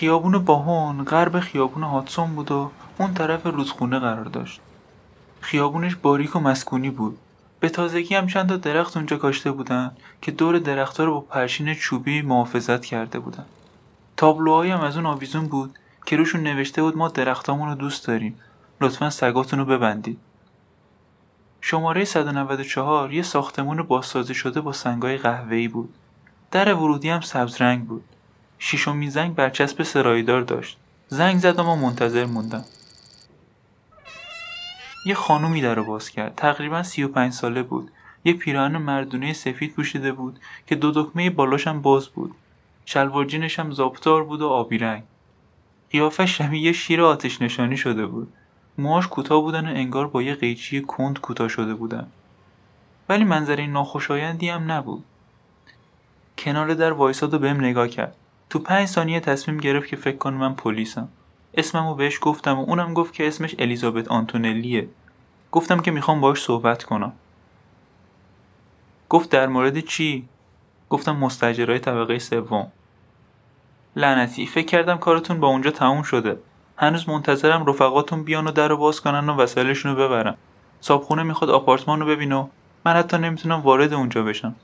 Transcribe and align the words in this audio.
خیابون 0.00 0.38
باهون 0.38 1.04
غرب 1.04 1.40
خیابون 1.40 1.82
هاتسون 1.82 2.34
بود 2.34 2.52
و 2.52 2.70
اون 2.98 3.14
طرف 3.14 3.46
رودخونه 3.46 3.98
قرار 3.98 4.24
داشت. 4.24 4.60
خیابونش 5.40 5.96
باریک 5.96 6.36
و 6.36 6.40
مسکونی 6.40 6.90
بود. 6.90 7.18
به 7.60 7.68
تازگی 7.68 8.14
هم 8.14 8.26
چند 8.26 8.48
تا 8.48 8.56
درخت 8.56 8.96
اونجا 8.96 9.16
کاشته 9.16 9.52
بودن 9.52 9.90
که 10.22 10.30
دور 10.30 10.58
درختها 10.58 11.04
رو 11.04 11.14
با 11.14 11.20
پرشین 11.20 11.74
چوبی 11.74 12.22
محافظت 12.22 12.84
کرده 12.84 13.18
بودن. 13.18 13.44
تابلوهایی 14.16 14.70
هم 14.70 14.80
از 14.80 14.96
اون 14.96 15.06
آویزون 15.06 15.46
بود 15.46 15.78
که 16.06 16.16
روشون 16.16 16.42
نوشته 16.42 16.82
بود 16.82 16.96
ما 16.96 17.08
درختامون 17.08 17.68
رو 17.68 17.74
دوست 17.74 18.06
داریم. 18.06 18.38
لطفا 18.80 19.10
سگاتون 19.10 19.58
رو 19.58 19.64
ببندید. 19.64 20.18
شماره 21.60 22.04
194 22.04 23.12
یه 23.12 23.22
ساختمون 23.22 23.82
بازسازی 23.82 24.34
شده 24.34 24.60
با 24.60 24.72
سنگای 24.72 25.16
قهوه‌ای 25.16 25.68
بود. 25.68 25.94
در 26.50 26.74
ورودی 26.74 27.08
هم 27.08 27.20
سبز 27.20 27.60
رنگ 27.62 27.86
بود. 27.86 28.04
شیشمین 28.62 29.10
زنگ 29.10 29.34
برچسب 29.34 29.82
سرایدار 29.82 30.42
داشت. 30.42 30.78
زنگ 31.08 31.38
زدم 31.38 31.68
و 31.68 31.76
منتظر 31.76 32.24
موندم. 32.24 32.64
یه 35.06 35.14
خانومی 35.14 35.62
در 35.62 35.74
رو 35.74 35.84
باز 35.84 36.10
کرد. 36.10 36.34
تقریبا 36.34 36.82
35 36.82 37.32
ساله 37.32 37.62
بود. 37.62 37.90
یه 38.24 38.32
پیراهن 38.32 38.76
مردونه 38.76 39.32
سفید 39.32 39.74
پوشیده 39.74 40.12
بود 40.12 40.38
که 40.66 40.74
دو 40.74 40.92
دکمه 40.94 41.30
بالاش 41.30 41.66
هم 41.66 41.82
باز 41.82 42.08
بود. 42.08 42.34
شلوار 42.84 43.24
جینش 43.24 43.58
هم 43.58 43.70
زابطار 43.70 44.24
بود 44.24 44.42
و 44.42 44.48
آبی 44.48 44.78
رنگ. 44.78 45.02
قیافش 45.90 46.38
شبیه 46.38 46.60
یه 46.60 46.72
شیر 46.72 47.02
آتش 47.02 47.42
نشانی 47.42 47.76
شده 47.76 48.06
بود. 48.06 48.32
موهاش 48.78 49.06
کوتاه 49.08 49.42
بودن 49.42 49.68
و 49.68 49.74
انگار 49.74 50.08
با 50.08 50.22
یه 50.22 50.34
قیچی 50.34 50.82
کند 50.82 51.20
کوتاه 51.20 51.48
شده 51.48 51.74
بودن. 51.74 52.06
ولی 53.08 53.24
منظره 53.24 53.66
ناخوشایندی 53.66 54.48
هم 54.48 54.72
نبود. 54.72 55.04
کنار 56.38 56.74
در 56.74 56.92
وایساد 56.92 57.34
و 57.34 57.38
بهم 57.38 57.60
نگاه 57.60 57.88
کرد. 57.88 58.16
تو 58.50 58.58
پنج 58.58 58.88
ثانیه 58.88 59.20
تصمیم 59.20 59.58
گرفت 59.58 59.88
که 59.88 59.96
فکر 59.96 60.16
کنم 60.16 60.36
من 60.36 60.54
پلیسم. 60.54 61.08
اسممو 61.54 61.94
بهش 61.94 62.18
گفتم 62.20 62.58
و 62.58 62.62
اونم 62.62 62.94
گفت 62.94 63.14
که 63.14 63.28
اسمش 63.28 63.54
الیزابت 63.58 64.08
آنتونلیه. 64.08 64.88
گفتم 65.52 65.80
که 65.80 65.90
می‌خوام 65.90 66.20
باش 66.20 66.42
صحبت 66.42 66.84
کنم. 66.84 67.12
گفت 69.08 69.30
در 69.30 69.46
مورد 69.46 69.80
چی؟ 69.80 70.28
گفتم 70.90 71.16
مستجرای 71.16 71.78
طبقه 71.78 72.18
سوم. 72.18 72.72
لعنتی 73.96 74.46
فکر 74.46 74.66
کردم 74.66 74.98
کارتون 74.98 75.40
با 75.40 75.48
اونجا 75.48 75.70
تموم 75.70 76.02
شده. 76.02 76.38
هنوز 76.76 77.08
منتظرم 77.08 77.66
رفقاتون 77.66 78.24
بیان 78.24 78.46
و 78.46 78.50
در 78.50 78.68
رو 78.68 78.76
باز 78.76 79.00
کنن 79.00 79.28
و 79.28 79.36
وسایلشون 79.36 79.96
رو 79.96 80.08
ببرن. 80.08 80.36
صابخونه 80.80 81.22
می‌خواد 81.22 81.50
آپارتمان 81.50 82.00
رو 82.00 82.06
ببینه 82.06 82.48
من 82.86 82.92
حتی 82.92 83.18
نمی‌تونم 83.18 83.60
وارد 83.60 83.92
اونجا 83.92 84.22
بشم. 84.22 84.54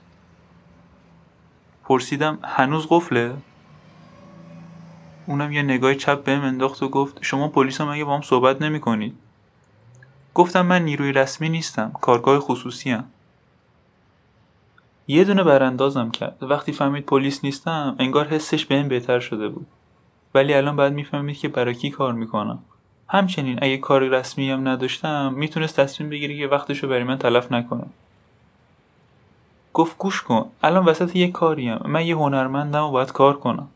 پرسیدم 1.85 2.39
هنوز 2.45 2.87
قفله؟ 2.91 3.35
اونم 5.27 5.53
یه 5.53 5.63
نگاه 5.63 5.95
چپ 5.95 6.25
بهم 6.25 6.43
انداخت 6.43 6.83
و 6.83 6.89
گفت 6.89 7.19
شما 7.23 7.49
پلیس 7.49 7.81
مگه 7.81 8.05
با 8.05 8.15
هم 8.15 8.23
صحبت 8.23 8.63
نمی 8.63 8.81
کنید؟ 8.81 9.17
گفتم 10.35 10.67
من 10.67 10.85
نیروی 10.85 11.13
رسمی 11.13 11.49
نیستم 11.49 11.93
کارگاه 12.01 12.39
خصوصی 12.39 12.91
هم. 12.91 13.05
یه 15.09 15.25
دونه 15.25 15.43
براندازم 15.43 16.11
کرد. 16.11 16.37
وقتی 16.43 16.73
فهمید 16.73 17.05
پلیس 17.05 17.45
نیستم 17.45 17.97
انگار 17.99 18.29
حسش 18.29 18.67
بهم 18.67 18.89
بهتر 18.89 19.21
شده 19.21 19.49
بود. 19.49 19.67
ولی 20.35 20.55
الان 20.55 20.77
باید 20.77 20.93
می‌فهمید 20.93 21.39
که 21.39 21.49
برای 21.49 21.75
کی 21.75 21.91
کار 21.91 22.13
می‌کنم. 22.13 22.59
همچنین 23.09 23.59
اگه 23.63 23.77
کار 23.77 24.03
رسمی 24.03 24.51
هم 24.51 24.69
نداشتم 24.69 25.33
می‌تونست 25.37 25.81
تصمیم 25.81 26.11
بگیره 26.11 26.39
که 26.39 26.47
وقتشو 26.47 26.89
برای 26.89 27.05
من 27.05 27.19
تلف 27.19 27.53
نکنه. 27.53 27.85
گفت 29.73 29.99
گوش 29.99 30.23
کن 30.23 30.51
الان 30.63 30.85
وسط 30.85 31.17
یه 31.17 31.31
کاریم 31.31 31.79
من 31.85 32.07
یه 32.07 32.17
هنرمندم 32.17 32.85
و 32.85 32.91
باید 32.91 33.13
کار 33.13 33.39
کنم. 33.39 33.69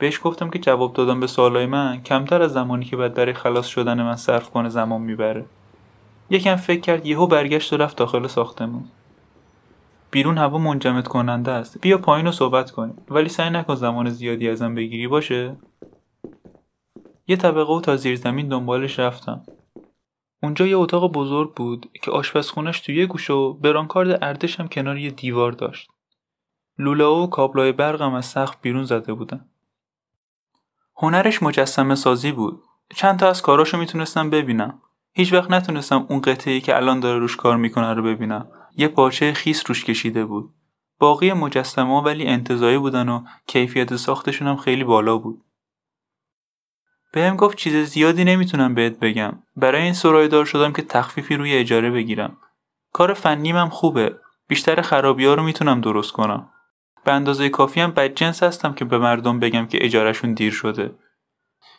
بهش 0.00 0.20
گفتم 0.24 0.50
که 0.50 0.58
جواب 0.58 0.92
دادم 0.92 1.20
به 1.20 1.26
سوالای 1.26 1.66
من 1.66 2.02
کمتر 2.02 2.42
از 2.42 2.52
زمانی 2.52 2.84
که 2.84 2.96
باید 2.96 3.14
برای 3.14 3.32
خلاص 3.32 3.66
شدن 3.66 4.02
من 4.02 4.16
صرف 4.16 4.50
کنه 4.50 4.68
زمان 4.68 5.00
می‌بره. 5.00 5.44
یکم 6.30 6.56
فکر 6.56 6.80
کرد 6.80 7.06
یهو 7.06 7.26
برگشت 7.26 7.72
و 7.72 7.76
رفت 7.76 7.96
داخل 7.96 8.26
ساختمون. 8.26 8.84
بیرون 10.10 10.38
هوا 10.38 10.58
منجمد 10.58 11.08
کننده 11.08 11.50
است. 11.50 11.80
بیا 11.80 11.98
پایین 11.98 12.26
رو 12.26 12.32
صحبت 12.32 12.70
کنیم. 12.70 12.98
ولی 13.10 13.28
سعی 13.28 13.50
نکن 13.50 13.74
زمان 13.74 14.10
زیادی 14.10 14.48
ازم 14.48 14.74
بگیری 14.74 15.08
باشه؟ 15.08 15.56
یه 17.26 17.36
طبقه 17.36 17.72
و 17.72 17.80
تا 17.80 17.96
زیر 17.96 18.16
زمین 18.16 18.48
دنبالش 18.48 18.98
رفتم. 18.98 19.42
اونجا 20.42 20.66
یه 20.66 20.76
اتاق 20.76 21.12
بزرگ 21.12 21.54
بود 21.54 21.90
که 22.02 22.10
آشپزخونش 22.10 22.80
توی 22.80 22.96
یه 22.96 23.06
گوشه 23.06 23.32
و 23.32 23.52
برانکارد 23.52 24.24
ارتش 24.24 24.60
هم 24.60 24.68
کنار 24.68 24.98
یه 24.98 25.10
دیوار 25.10 25.52
داشت. 25.52 25.90
لوله 26.78 27.04
و 27.04 27.26
کابلای 27.26 27.72
برقم 27.72 28.14
از 28.14 28.26
سقف 28.26 28.56
بیرون 28.62 28.84
زده 28.84 29.14
بودن. 29.14 29.49
هنرش 31.02 31.42
مجسمه 31.42 31.94
سازی 31.94 32.32
بود. 32.32 32.62
چند 32.94 33.18
تا 33.18 33.28
از 33.28 33.42
کاراشو 33.42 33.78
می‌تونستم 33.78 34.30
ببینم. 34.30 34.82
هیچ 35.12 35.32
وقت 35.32 35.50
نتونستم 35.50 36.06
اون 36.08 36.20
قطعه 36.20 36.60
که 36.60 36.76
الان 36.76 37.00
داره 37.00 37.18
روش 37.18 37.36
کار 37.36 37.56
می‌کنه 37.56 37.94
رو 37.94 38.02
ببینم. 38.02 38.48
یه 38.76 38.88
پارچه 38.88 39.32
خیس 39.32 39.62
روش 39.66 39.84
کشیده 39.84 40.24
بود. 40.24 40.54
باقی 40.98 41.32
مجسمه 41.32 42.02
ولی 42.02 42.26
انتظایی 42.26 42.78
بودن 42.78 43.08
و 43.08 43.24
کیفیت 43.46 43.96
ساختشون 43.96 44.48
هم 44.48 44.56
خیلی 44.56 44.84
بالا 44.84 45.18
بود. 45.18 45.44
بهم 47.12 47.36
گفت 47.36 47.56
چیز 47.56 47.90
زیادی 47.90 48.24
نمی‌تونم 48.24 48.74
بهت 48.74 48.98
بگم. 48.98 49.42
برای 49.56 49.82
این 49.82 49.92
سرایدار 49.92 50.44
شدم 50.44 50.72
که 50.72 50.82
تخفیفی 50.82 51.36
روی 51.36 51.56
اجاره 51.56 51.90
بگیرم. 51.90 52.36
کار 52.92 53.14
فنیم 53.14 53.56
هم 53.56 53.68
خوبه. 53.68 54.16
بیشتر 54.48 54.82
خرابی 54.82 55.26
ها 55.26 55.34
رو 55.34 55.42
می‌تونم 55.42 55.80
درست 55.80 56.12
کنم. 56.12 56.50
به 57.04 57.12
اندازه 57.12 57.48
کافی 57.48 57.80
هم 57.80 57.90
بدجنس 57.90 58.42
هستم 58.42 58.72
که 58.72 58.84
به 58.84 58.98
مردم 58.98 59.40
بگم 59.40 59.66
که 59.66 59.84
اجارهشون 59.84 60.34
دیر 60.34 60.52
شده. 60.52 60.94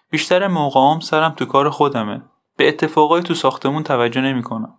بیشتر 0.10 0.48
موقعام 0.48 1.00
سرم 1.00 1.32
تو 1.32 1.46
کار 1.46 1.70
خودمه. 1.70 2.22
به 2.58 2.68
اتفاقای 2.68 3.24
تو 3.24 3.34
ساختمون 3.34 3.84
توجه 3.84 4.22
نمی‌کنم. 4.22 4.78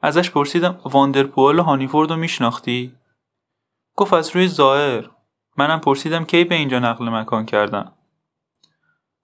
ازش 0.00 0.30
پرسیدم 0.30 0.80
واندرپوال 0.84 1.58
و 1.58 1.62
هانیفورد 1.62 2.10
رو 2.10 2.16
میشناختی؟ 2.16 2.94
گفت 3.96 4.12
از 4.12 4.36
روی 4.36 4.48
ظاهر 4.48 5.10
منم 5.56 5.80
پرسیدم 5.80 6.24
کی 6.24 6.44
به 6.44 6.54
اینجا 6.54 6.78
نقل 6.78 7.08
مکان 7.08 7.46
کردن؟ 7.46 7.92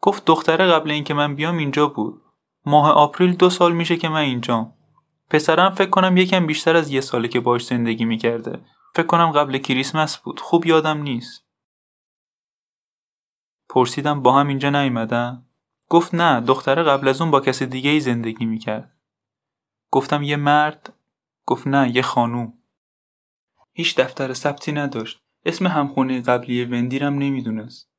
گفت 0.01 0.25
دختره 0.25 0.67
قبل 0.67 0.91
اینکه 0.91 1.15
من 1.15 1.35
بیام 1.35 1.59
اینجا 1.59 1.87
بود. 1.87 2.23
ماه 2.67 2.91
آپریل 2.91 3.37
دو 3.37 3.51
سال 3.51 3.73
میشه 3.73 3.97
که 3.97 4.09
من 4.09 4.21
اینجام. 4.21 4.73
پسرم 5.31 5.75
فکر 5.75 5.91
کنم 5.91 6.17
یکم 6.17 6.47
بیشتر 6.47 6.77
از 6.77 6.91
یه 6.91 7.01
ساله 7.01 7.29
که 7.29 7.41
باش 7.41 7.67
زندگی 7.67 8.05
می‌کرده. 8.05 8.61
فکر 8.97 9.07
کنم 9.07 9.33
قبل 9.33 9.59
کریسمس 9.59 10.17
بود. 10.17 10.41
خوب 10.41 10.67
یادم 10.67 11.03
نیست. 11.03 11.45
پرسیدم 13.69 14.23
با 14.23 14.33
هم 14.33 14.49
اینجا 14.49 14.71
نیومدن؟ 14.71 15.47
گفت 15.89 16.15
نه 16.15 16.41
دختره 16.41 16.83
قبل 16.83 17.09
از 17.09 17.21
اون 17.21 17.31
با 17.31 17.41
کسی 17.41 17.67
دیگه 17.67 17.91
ای 17.91 18.01
زندگی 18.01 18.45
می‌کرد. 18.45 18.97
گفتم 19.91 20.23
یه 20.23 20.37
مرد؟ 20.37 20.93
گفت 21.47 21.67
نه 21.67 21.97
یه 21.97 22.03
خانوم. 22.03 22.53
هیچ 23.73 23.97
دفتر 23.97 24.33
ثبتی 24.33 24.73
نداشت. 24.73 25.21
اسم 25.45 25.67
همخونه 25.67 26.21
قبلی 26.21 26.65
وندیرم 26.65 27.15
نمی‌دونست. 27.15 27.91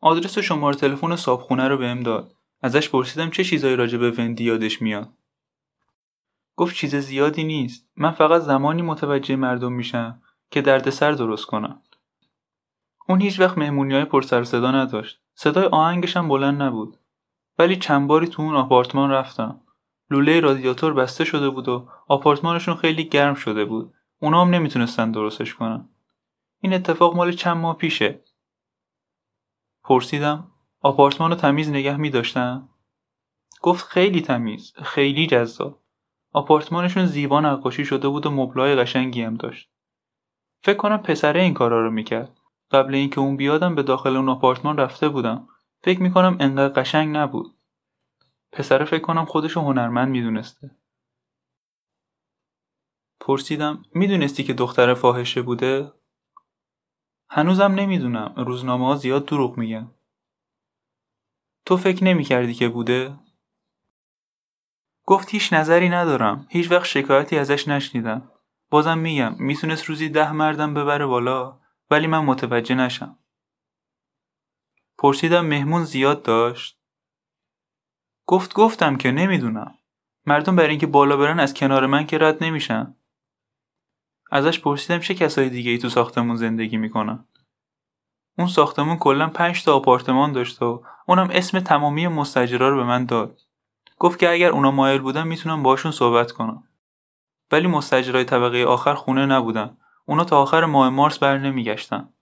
آدرس 0.00 0.38
و 0.38 0.42
شماره 0.42 0.76
تلفن 0.76 1.16
صابخونه 1.16 1.68
رو 1.68 1.78
بهم 1.78 2.00
داد. 2.00 2.36
ازش 2.62 2.88
پرسیدم 2.88 3.30
چه 3.30 3.44
چیزایی 3.44 3.76
راجع 3.76 3.98
به 3.98 4.10
وندی 4.10 4.44
یادش 4.44 4.82
میاد. 4.82 5.12
گفت 6.56 6.76
چیز 6.76 6.96
زیادی 6.96 7.44
نیست. 7.44 7.88
من 7.96 8.10
فقط 8.10 8.42
زمانی 8.42 8.82
متوجه 8.82 9.36
مردم 9.36 9.72
میشم. 9.72 10.22
که 10.52 10.62
دردسر 10.62 11.12
درست 11.12 11.46
کنم 11.46 11.82
اون 13.08 13.20
هیچ 13.20 13.40
وقت 13.40 13.58
مهمونی 13.58 13.94
های 13.94 14.04
پر 14.04 14.22
سر 14.22 14.44
صدا 14.44 14.70
نداشت. 14.70 15.20
صدای 15.34 15.64
آهنگش 15.64 16.16
هم 16.16 16.28
بلند 16.28 16.62
نبود. 16.62 16.96
ولی 17.58 17.76
چند 17.76 18.08
باری 18.08 18.26
تو 18.26 18.42
اون 18.42 18.56
آپارتمان 18.56 19.10
رفتم. 19.10 19.60
لوله 20.10 20.40
رادیاتور 20.40 20.94
بسته 20.94 21.24
شده 21.24 21.50
بود 21.50 21.68
و 21.68 21.88
آپارتمانشون 22.08 22.74
خیلی 22.74 23.04
گرم 23.04 23.34
شده 23.34 23.64
بود. 23.64 23.94
اونا 24.18 24.40
هم 24.44 24.50
نمی‌تونستن 24.50 25.10
درستش 25.10 25.54
کنن. 25.54 25.88
این 26.60 26.74
اتفاق 26.74 27.16
مال 27.16 27.32
چند 27.32 27.56
ماه 27.56 27.76
پیشه. 27.76 28.20
پرسیدم 29.84 30.50
آپارتمان 30.80 31.30
رو 31.30 31.36
تمیز 31.36 31.70
نگه 31.70 31.96
می 31.96 32.22
گفت 33.62 33.86
خیلی 33.86 34.20
تمیز 34.20 34.72
خیلی 34.82 35.26
جذاب. 35.26 35.78
آپارتمانشون 36.32 37.06
زیبا 37.06 37.40
نقاشی 37.40 37.84
شده 37.84 38.08
بود 38.08 38.26
و 38.26 38.30
مبلای 38.30 38.76
قشنگی 38.76 39.22
هم 39.22 39.34
داشت. 39.34 39.71
فکر 40.64 40.76
کنم 40.76 40.96
پسره 40.96 41.40
این 41.40 41.54
کارا 41.54 41.82
رو 41.84 41.90
می‌کرد. 41.90 42.38
قبل 42.70 42.94
اینکه 42.94 43.20
اون 43.20 43.36
بیادم 43.36 43.74
به 43.74 43.82
داخل 43.82 44.16
اون 44.16 44.28
آپارتمان 44.28 44.76
رفته 44.76 45.08
بودم. 45.08 45.48
فکر 45.84 46.02
می‌کنم 46.02 46.36
انقدر 46.40 46.82
قشنگ 46.82 47.16
نبود. 47.16 47.54
پسره 48.52 48.84
فکر 48.84 49.02
کنم 49.02 49.24
خودشو 49.24 49.60
هنرمند 49.60 50.08
می‌دونسته. 50.08 50.70
پرسیدم 53.20 53.82
می‌دونستی 53.94 54.44
که 54.44 54.52
دختر 54.52 54.94
فاحشه 54.94 55.42
بوده؟ 55.42 55.92
هنوزم 57.30 57.72
نمی‌دونم. 57.72 58.34
روزنامه 58.36 58.86
ها 58.86 58.96
زیاد 58.96 59.26
دروغ 59.26 59.58
میگن. 59.58 59.90
تو 61.66 61.76
فکر 61.76 62.04
نمی‌کردی 62.04 62.54
که 62.54 62.68
بوده؟ 62.68 63.18
گفت 65.06 65.30
هیچ 65.30 65.52
نظری 65.52 65.88
ندارم. 65.88 66.46
هیچ 66.50 66.70
وقت 66.70 66.84
شکایتی 66.84 67.38
ازش 67.38 67.68
نشنیدم. 67.68 68.30
بازم 68.72 68.98
میگم 68.98 69.34
می‌تونست 69.38 69.84
روزی 69.84 70.08
ده 70.08 70.32
مردم 70.32 70.74
ببره 70.74 71.06
بالا 71.06 71.60
ولی 71.90 72.06
من 72.06 72.18
متوجه 72.18 72.74
نشم. 72.74 73.18
پرسیدم 74.98 75.46
مهمون 75.46 75.84
زیاد 75.84 76.22
داشت؟ 76.22 76.78
گفت 78.26 78.54
گفتم 78.54 78.96
که 78.96 79.10
نمی‌دونم. 79.10 79.74
مردم 80.26 80.56
برای 80.56 80.70
اینکه 80.70 80.86
بالا 80.86 81.16
برن 81.16 81.40
از 81.40 81.54
کنار 81.54 81.86
من 81.86 82.06
که 82.06 82.18
رد 82.18 82.44
نمیشن. 82.44 82.96
ازش 84.30 84.60
پرسیدم 84.60 84.98
چه 84.98 85.14
کسای 85.14 85.48
دیگه 85.48 85.70
ای 85.70 85.78
تو 85.78 85.88
ساختمون 85.88 86.36
زندگی 86.36 86.76
می‌کنن؟ 86.76 87.24
اون 88.38 88.48
ساختمون 88.48 88.96
کلا 88.96 89.28
پنج 89.28 89.64
تا 89.64 89.76
آپارتمان 89.76 90.32
داشت 90.32 90.62
و 90.62 90.84
اونم 91.06 91.28
اسم 91.32 91.60
تمامی 91.60 92.08
مستجرا 92.08 92.68
رو 92.68 92.76
به 92.76 92.84
من 92.84 93.06
داد. 93.06 93.40
گفت 93.98 94.18
که 94.18 94.30
اگر 94.30 94.50
اونا 94.50 94.70
مایل 94.70 95.00
بودن 95.00 95.26
می‌تونم 95.26 95.62
باشون 95.62 95.92
صحبت 95.92 96.32
کنم 96.32 96.68
ولی 97.52 97.66
مستجرای 97.66 98.24
طبقه 98.24 98.64
آخر 98.64 98.94
خونه 98.94 99.26
نبودن 99.26 99.76
اونا 100.06 100.24
تا 100.24 100.42
آخر 100.42 100.64
ماه 100.64 100.88
مارس 100.88 101.18
بر 101.18 101.38
نمیگشتن 101.38 102.12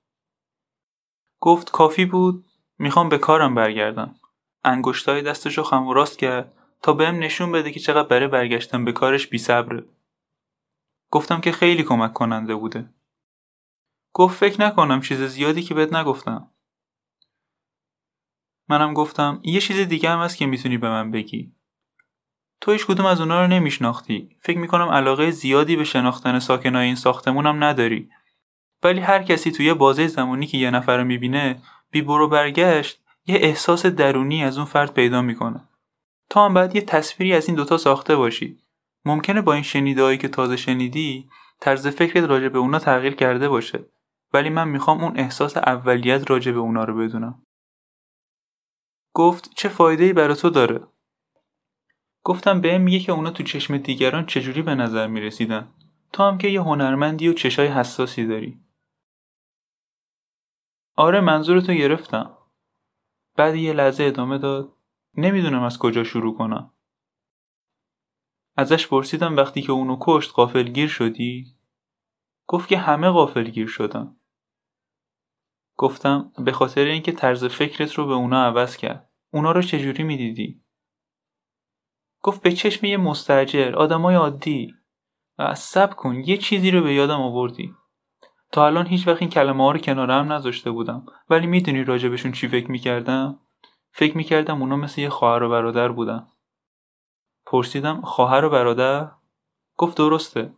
گفت 1.40 1.70
کافی 1.70 2.04
بود 2.04 2.44
می‌خوام 2.78 3.08
به 3.08 3.18
کارم 3.18 3.54
برگردم 3.54 4.14
انگشتای 4.64 5.22
دستشو 5.22 5.62
خم 5.62 5.86
و 5.86 5.94
راست 5.94 6.18
کرد 6.18 6.52
تا 6.82 6.92
بهم 6.92 7.18
نشون 7.18 7.52
بده 7.52 7.70
که 7.70 7.80
چقدر 7.80 8.08
برای 8.08 8.28
برگشتن 8.28 8.84
به 8.84 8.92
کارش 8.92 9.26
بی 9.26 9.38
صبره. 9.38 9.84
گفتم 11.10 11.40
که 11.40 11.52
خیلی 11.52 11.82
کمک 11.82 12.12
کننده 12.12 12.54
بوده. 12.54 12.94
گفت 14.12 14.38
فکر 14.38 14.60
نکنم 14.60 15.00
چیز 15.00 15.22
زیادی 15.22 15.62
که 15.62 15.74
بهت 15.74 15.92
نگفتم. 15.92 16.50
منم 18.68 18.94
گفتم 18.94 19.40
یه 19.44 19.60
چیز 19.60 19.88
دیگه 19.88 20.10
هم 20.10 20.18
هست 20.18 20.36
که 20.36 20.46
می‌تونی 20.46 20.78
به 20.78 20.88
من 20.88 21.10
بگی. 21.10 21.54
تو 22.60 22.72
هیچ 22.72 22.86
کدوم 22.86 23.06
از 23.06 23.20
اونا 23.20 23.40
رو 23.40 23.46
نمیشناختی. 23.46 24.36
فکر 24.40 24.58
می‌کنم 24.58 24.88
علاقه 24.88 25.30
زیادی 25.30 25.76
به 25.76 25.84
شناختن 25.84 26.38
ساکنای 26.38 26.86
این 26.86 26.94
ساختمونم 26.94 27.64
نداری. 27.64 28.10
ولی 28.82 29.00
هر 29.00 29.22
کسی 29.22 29.50
توی 29.50 29.74
بازه 29.74 30.06
زمانی 30.06 30.46
که 30.46 30.58
یه 30.58 30.70
نفر 30.70 30.96
رو 30.96 31.04
می‌بینه 31.04 31.62
بی 31.90 32.02
برو 32.02 32.28
برگشت 32.28 33.02
یه 33.26 33.36
احساس 33.36 33.86
درونی 33.86 34.44
از 34.44 34.56
اون 34.56 34.66
فرد 34.66 34.94
پیدا 34.94 35.22
می‌کنه. 35.22 35.68
تا 36.30 36.44
هم 36.44 36.54
باید 36.54 36.74
یه 36.76 36.82
تصویری 36.82 37.34
از 37.34 37.46
این 37.46 37.56
دوتا 37.56 37.76
ساخته 37.76 38.16
باشی. 38.16 38.58
ممکنه 39.04 39.40
با 39.40 39.52
این 39.52 39.62
شنیدهایی 39.62 40.18
که 40.18 40.28
تازه 40.28 40.56
شنیدی 40.56 41.28
طرز 41.60 41.86
فکرت 41.86 42.24
راجع 42.24 42.48
به 42.48 42.58
اونا 42.58 42.78
تغییر 42.78 43.14
کرده 43.14 43.48
باشه. 43.48 43.84
ولی 44.32 44.50
من 44.50 44.68
می‌خوام 44.68 45.04
اون 45.04 45.18
احساس 45.18 45.56
اولیت 45.56 46.30
راجع 46.30 46.52
به 46.52 46.58
اونا 46.58 46.84
رو 46.84 46.96
بدونم. 46.96 47.42
گفت 49.14 49.50
چه 49.54 49.68
فایده 49.68 50.12
برای 50.12 50.36
تو 50.36 50.50
داره؟ 50.50 50.80
گفتم 52.24 52.60
بهم 52.60 52.80
میگه 52.80 52.98
که 52.98 53.12
اونا 53.12 53.30
تو 53.30 53.42
چشم 53.42 53.76
دیگران 53.76 54.26
چجوری 54.26 54.62
به 54.62 54.74
نظر 54.74 55.06
می‌رسیدن. 55.06 55.74
تا 56.12 56.28
هم 56.28 56.38
که 56.38 56.48
یه 56.48 56.62
هنرمندی 56.62 57.28
و 57.28 57.32
چشای 57.32 57.68
حساسی 57.68 58.26
داری. 58.26 58.60
آره 60.96 61.20
منظورتو 61.20 61.72
گرفتم. 61.72 62.36
بعد 63.36 63.54
یه 63.54 63.72
لحظه 63.72 64.04
ادامه 64.04 64.38
داد 64.38 64.76
نمی‌دونم 65.16 65.62
از 65.62 65.78
کجا 65.78 66.04
شروع 66.04 66.36
کنم 66.36 66.72
ازش 68.56 68.86
پرسیدم 68.86 69.36
وقتی 69.36 69.62
که 69.62 69.72
اونو 69.72 69.96
کشت 70.00 70.32
قافلگیر 70.32 70.88
شدی 70.88 71.56
گفت 72.46 72.68
که 72.68 72.78
همه 72.78 73.08
قافلگیر 73.08 73.66
شدن 73.66 74.16
گفتم 75.76 76.32
به 76.44 76.52
خاطر 76.52 76.84
اینکه 76.84 77.12
طرز 77.12 77.44
فکرت 77.44 77.94
رو 77.94 78.06
به 78.06 78.14
اونا 78.14 78.44
عوض 78.44 78.76
کرد 78.76 79.10
اونا 79.32 79.52
رو 79.52 79.62
چجوری 79.62 80.02
می‌دیدی 80.02 80.62
گفت 82.22 82.42
به 82.42 82.52
چشم 82.52 82.86
یه 82.86 82.96
مستجر 82.96 83.74
آدمای 83.76 84.14
عادی. 84.14 84.74
سب 85.56 85.94
کن 85.94 86.14
یه 86.14 86.36
چیزی 86.36 86.70
رو 86.70 86.82
به 86.82 86.94
یادم 86.94 87.20
آوردی. 87.20 87.74
تا 88.52 88.66
الان 88.66 88.86
هیچ 88.86 89.08
وقت 89.08 89.22
این 89.22 89.30
کلمه 89.30 89.64
ها 89.64 89.72
رو 89.72 89.78
کنارم 89.78 90.32
نذاشته 90.32 90.70
بودم. 90.70 91.06
ولی 91.30 91.46
می‌دونی 91.46 91.84
راجبشون 91.84 92.32
چی 92.32 92.48
فکر 92.48 92.70
می‌کردم؟ 92.70 93.40
فکر 93.92 94.16
می‌کردم 94.16 94.62
اونا 94.62 94.76
مثل 94.76 95.00
یه 95.00 95.08
خواهر 95.08 95.42
و 95.42 95.48
برادر 95.48 95.88
بودن. 95.88 96.26
پرسیدم 97.46 98.00
خواهر 98.00 98.44
و 98.44 98.50
برادر؟ 98.50 99.10
گفت 99.76 99.96
درسته. 99.96 100.54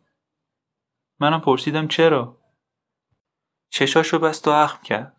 منم 1.20 1.40
پرسیدم 1.40 1.88
چرا؟ 1.88 2.38
چشاشو 3.70 4.18
بست 4.18 4.48
و 4.48 4.50
اخم 4.50 4.82
کرد. 4.82 5.16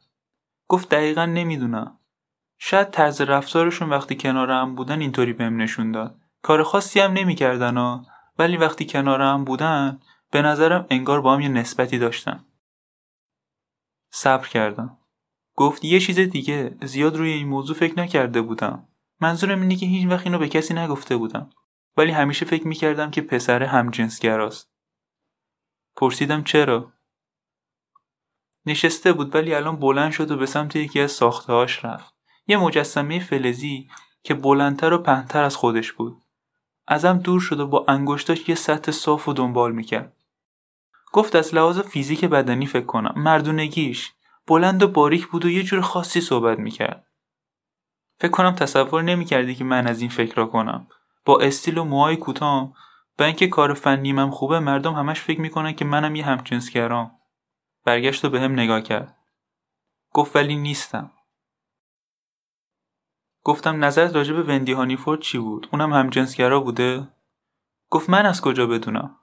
گفت 0.67 0.89
دقیقا 0.89 1.25
نمی‌دونم. 1.25 2.00
شاید 2.57 2.89
طرز 2.89 3.21
رفتارشون 3.21 3.89
وقتی 3.89 4.15
کنارم 4.15 4.75
بودن 4.75 5.01
اینطوری 5.01 5.33
بهم 5.33 5.62
نشون 5.62 5.91
داد. 5.91 6.22
کار 6.43 6.63
خاصی 6.63 7.00
هم 7.00 7.13
نمی‌کردن 7.13 7.77
ها 7.77 8.05
ولی 8.39 8.57
وقتی 8.57 8.85
کنارم 8.85 9.43
بودن 9.43 10.01
به 10.31 10.41
نظرم 10.41 10.88
انگار 10.89 11.21
با 11.21 11.33
هم 11.33 11.39
یه 11.39 11.50
نسبتی 11.50 11.97
داشتن. 11.97 12.45
صبر 14.12 14.47
کردم. 14.47 14.97
گفت 15.55 15.85
یه 15.85 16.00
چیز 16.00 16.19
دیگه 16.19 16.77
زیاد 16.81 17.17
روی 17.17 17.31
این 17.31 17.47
موضوع 17.47 17.75
فکر 17.75 18.00
نکرده 18.00 18.41
بودم. 18.41 18.88
منظورم 19.21 19.62
اینه 19.62 19.75
که 19.75 19.85
هیچ 19.85 20.07
وقت 20.07 20.25
اینو 20.25 20.39
به 20.39 20.50
کسی 20.50 20.73
نگفته 20.73 21.17
بودم. 21.17 21.50
ولی 21.97 22.12
همیشه 22.12 22.45
فکر 22.45 22.67
می‌کردم 22.67 23.12
که 23.12 23.21
پسر 23.21 23.63
همجنسگراست. 23.63 24.73
پرسیدم 25.95 26.43
چرا؟ 26.43 26.93
نشسته 28.65 29.13
بود 29.13 29.35
ولی 29.35 29.53
الان 29.53 29.79
بلند 29.79 30.12
شد 30.12 30.31
و 30.31 30.38
به 30.38 30.45
سمت 30.45 30.75
یکی 30.75 31.00
از 31.00 31.12
ساختهاش 31.12 31.85
رفت. 31.85 32.13
یه 32.47 32.57
مجسمه 32.57 33.19
فلزی 33.19 33.89
که 34.23 34.33
بلندتر 34.33 34.93
و 34.93 34.97
پهنتر 34.97 35.43
از 35.43 35.55
خودش 35.55 35.91
بود. 35.91 36.22
ازم 36.87 37.17
دور 37.17 37.41
شد 37.41 37.59
و 37.59 37.67
با 37.67 37.85
انگشتاش 37.87 38.49
یه 38.49 38.55
سطح 38.55 38.91
صاف 38.91 39.27
و 39.27 39.33
دنبال 39.33 39.71
می‌کرد 39.71 40.13
گفت 41.13 41.35
از 41.35 41.55
لحاظ 41.55 41.79
فیزیک 41.79 42.25
بدنی 42.25 42.65
فکر 42.65 42.85
کنم 42.85 43.13
مردونگیش 43.15 44.11
بلند 44.47 44.83
و 44.83 44.87
باریک 44.87 45.27
بود 45.27 45.45
و 45.45 45.49
یه 45.49 45.63
جور 45.63 45.81
خاصی 45.81 46.21
صحبت 46.21 46.59
می‌کرد. 46.59 47.07
فکر 48.19 48.31
کنم 48.31 48.51
تصور 48.51 49.01
نمی‌کردی 49.01 49.55
که 49.55 49.63
من 49.63 49.87
از 49.87 50.01
این 50.01 50.09
فکر 50.09 50.35
را 50.35 50.45
کنم. 50.45 50.87
با 51.25 51.39
استیل 51.39 51.77
و 51.77 51.83
موهای 51.83 52.15
کوتاه 52.15 52.73
با 53.17 53.25
اینکه 53.25 53.47
کار 53.47 53.73
فنیمم 53.73 54.31
خوبه 54.31 54.59
مردم 54.59 54.93
همش 54.93 55.21
فکر 55.21 55.41
می‌کنن 55.41 55.73
که 55.73 55.85
منم 55.85 56.15
یه 56.15 56.25
همجنسگرام. 56.25 57.11
برگشت 57.85 58.25
و 58.25 58.29
به 58.29 58.41
هم 58.41 58.51
نگاه 58.51 58.81
کرد. 58.81 59.17
گفت 60.13 60.35
ولی 60.35 60.55
نیستم. 60.55 61.11
گفتم 63.43 63.83
نظرت 63.83 64.15
راجع 64.15 64.33
به 64.33 64.43
وندی 64.43 64.71
هانیفورد 64.71 65.21
چی 65.21 65.38
بود؟ 65.38 65.67
اونم 65.71 65.93
همجنسگرا 65.93 66.59
بوده؟ 66.59 67.07
گفت 67.89 68.09
من 68.09 68.25
از 68.25 68.41
کجا 68.41 68.67
بدونم؟ 68.67 69.15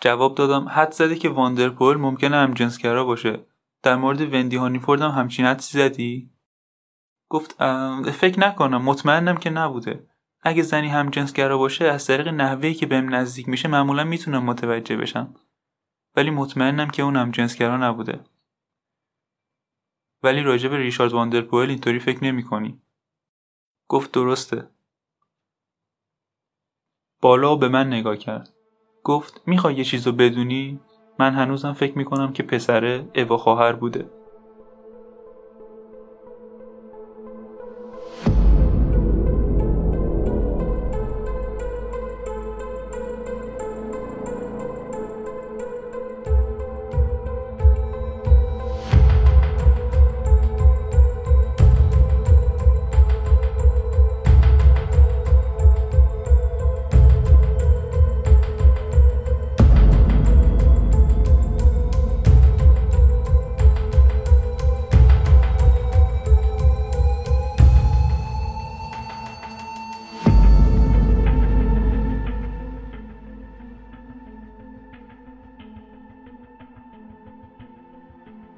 جواب 0.00 0.34
دادم 0.34 0.68
حد 0.68 0.92
زدی 0.92 1.16
که 1.16 1.28
واندرپول 1.28 1.96
ممکنه 1.96 2.36
همجنسگرا 2.36 3.04
باشه 3.04 3.46
در 3.82 3.96
مورد 3.96 4.34
وندی 4.34 4.56
هانیفورد 4.56 5.00
هم 5.00 5.10
همچین 5.10 5.46
حدسی 5.46 5.78
زدی 5.78 6.30
گفت 7.28 7.52
فکر 8.10 8.40
نکنم 8.40 8.82
مطمئنم 8.82 9.36
که 9.36 9.50
نبوده 9.50 10.06
اگه 10.42 10.62
زنی 10.62 10.88
همجنسگرا 10.88 11.58
باشه 11.58 11.84
از 11.84 12.06
طریق 12.06 12.28
نحوهی 12.28 12.74
که 12.74 12.86
بهم 12.86 13.14
نزدیک 13.14 13.48
میشه 13.48 13.68
معمولا 13.68 14.04
می‌تونم 14.04 14.44
متوجه 14.44 14.96
بشم 14.96 15.34
ولی 16.16 16.30
مطمئنم 16.30 16.90
که 16.90 17.02
اون 17.02 17.16
همجنسگرا 17.16 17.76
نبوده 17.76 18.20
ولی 20.26 20.42
راجع 20.42 20.68
به 20.68 20.76
ریشارد 20.76 21.12
واندرپول 21.12 21.68
اینطوری 21.68 21.98
فکر 21.98 22.24
نمی 22.24 22.42
کنی. 22.42 22.80
گفت 23.88 24.12
درسته 24.12 24.68
بالا 27.20 27.56
به 27.56 27.68
من 27.68 27.86
نگاه 27.86 28.16
کرد 28.16 28.48
گفت 29.04 29.42
می‌خوای 29.46 29.74
یه 29.74 29.84
چیزو 29.84 30.12
بدونی؟ 30.12 30.80
من 31.18 31.34
هنوزم 31.34 31.72
فکر 31.72 31.98
می‌کنم 31.98 32.32
که 32.32 32.42
پسره 32.42 33.08
اوا 33.14 33.36
خواهر 33.36 33.72
بوده 33.72 34.10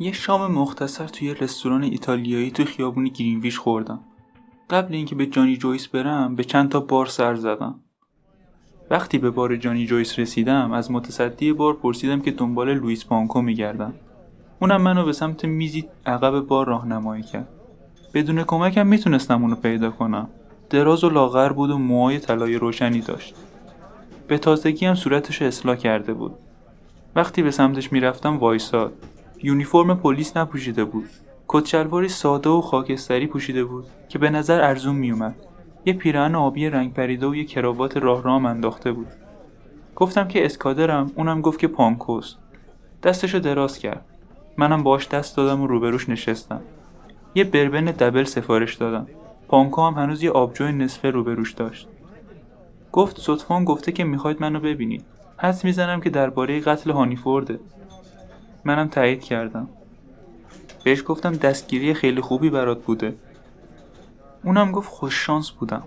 یه 0.09 0.15
شام 0.15 0.53
مختصر 0.53 1.07
توی 1.07 1.35
رستوران 1.35 1.83
ایتالیایی 1.83 2.51
تو 2.51 2.65
خیابون 2.65 3.05
گرینویش 3.05 3.59
خوردم. 3.59 4.01
قبل 4.71 4.95
اینکه 4.95 5.15
به 5.15 5.27
جانی 5.27 5.57
جویس 5.57 5.89
برم 5.89 6.37
به 6.37 6.45
چند 6.45 6.69
تا 6.69 6.81
بار 6.81 7.07
سر 7.07 7.35
زدم. 7.35 7.75
وقتی 8.91 9.19
به 9.19 9.31
بار 9.31 9.57
جانی 9.57 9.87
جویس 9.87 10.19
رسیدم 10.19 10.73
از 10.73 10.91
متصدی 10.91 11.53
بار 11.53 11.75
پرسیدم 11.75 12.21
که 12.21 12.31
دنبال 12.31 12.75
لوئیس 12.75 13.05
پانکو 13.05 13.43
میگردم. 13.43 13.95
اونم 14.61 14.83
منو 14.83 15.05
به 15.05 15.13
سمت 15.13 15.45
میزی 15.45 15.89
عقب 16.07 16.41
بار 16.41 16.67
راهنمایی 16.67 17.23
کرد 17.23 17.49
بدون 18.15 18.45
کمکم 18.45 18.87
می‌تونستم 18.87 19.43
اونو 19.43 19.57
پیدا 19.57 19.91
کنم 19.91 20.29
دراز 20.71 21.05
و 21.05 21.11
لاغر 21.11 21.53
بود 21.53 21.71
و 21.71 21.79
موهای 21.79 22.19
طلای 22.19 22.55
روشنی 22.55 23.01
داشت 23.01 23.35
به 24.29 24.39
تازگی 24.39 24.87
هم 24.87 24.95
صورتش 24.95 25.43
اصلاح 25.43 25.77
کرده 25.77 26.13
بود 26.15 26.35
وقتی 27.17 27.43
به 27.43 27.51
سمتش 27.51 27.93
می‌رفتم 27.93 28.39
وایساد 28.39 28.93
یونیفرم 29.43 29.95
پلیس 29.95 30.37
نپوشیده 30.37 30.85
بود. 30.85 31.09
کت 31.49 32.07
ساده 32.07 32.51
و 32.51 32.61
خاکستری 32.61 33.27
پوشیده 33.27 33.65
بود 33.65 33.87
که 34.09 34.19
به 34.19 34.31
نظر 34.31 34.61
ارزون 34.61 34.97
میومد 34.97 35.35
یه 35.85 35.93
پیراهن 35.93 36.35
آبی 36.35 36.69
رنگ 36.69 36.95
پریده 36.95 37.27
و 37.27 37.35
یه 37.35 37.45
کراوات 37.45 37.97
راه 37.97 38.23
رام 38.23 38.47
انداخته 38.47 38.93
بود. 38.93 39.07
گفتم 39.97 40.29
که 40.29 40.45
اسکادرم 40.45 41.13
اونم 41.15 41.41
گفت 41.41 41.59
که 41.59 41.69
پانکوست. 41.69 42.39
دستشو 43.03 43.39
دراز 43.39 43.79
کرد. 43.79 44.05
منم 44.57 44.83
باش 44.83 45.09
دست 45.09 45.37
دادم 45.37 45.61
و 45.61 45.67
روبروش 45.67 46.09
نشستم. 46.09 46.61
یه 47.35 47.45
بربن 47.45 47.85
دبل 47.85 48.25
سفارش 48.25 48.75
دادم. 48.75 49.07
پانکو 49.49 49.83
هم 49.83 49.95
هنوز 49.95 50.23
یه 50.23 50.31
آبجوی 50.31 50.73
نصفه 50.73 51.11
روبروش 51.11 51.53
داشت. 51.53 51.89
گفت 52.93 53.21
صدفان 53.21 53.65
گفته 53.65 53.93
که 53.93 54.05
می‌خواید 54.05 54.41
منو 54.41 54.61
ببینید. 54.61 55.05
حس 55.39 55.65
می‌زنم 55.65 56.01
که 56.01 56.11
درباره 56.11 56.61
قتل 56.61 56.91
هانیفورده. 56.91 57.61
منم 58.65 58.89
تایید 58.89 59.25
کردم. 59.25 59.69
بهش 60.85 61.03
گفتم 61.07 61.33
دستگیری 61.33 61.95
خیلی 61.95 62.21
خوبی 62.21 62.51
برات 62.51 62.85
بوده. 62.85 63.15
اونم 64.45 64.73
گفت 64.73 64.89
خوش 64.89 65.27
شانس 65.27 65.51
بودم. 65.51 65.83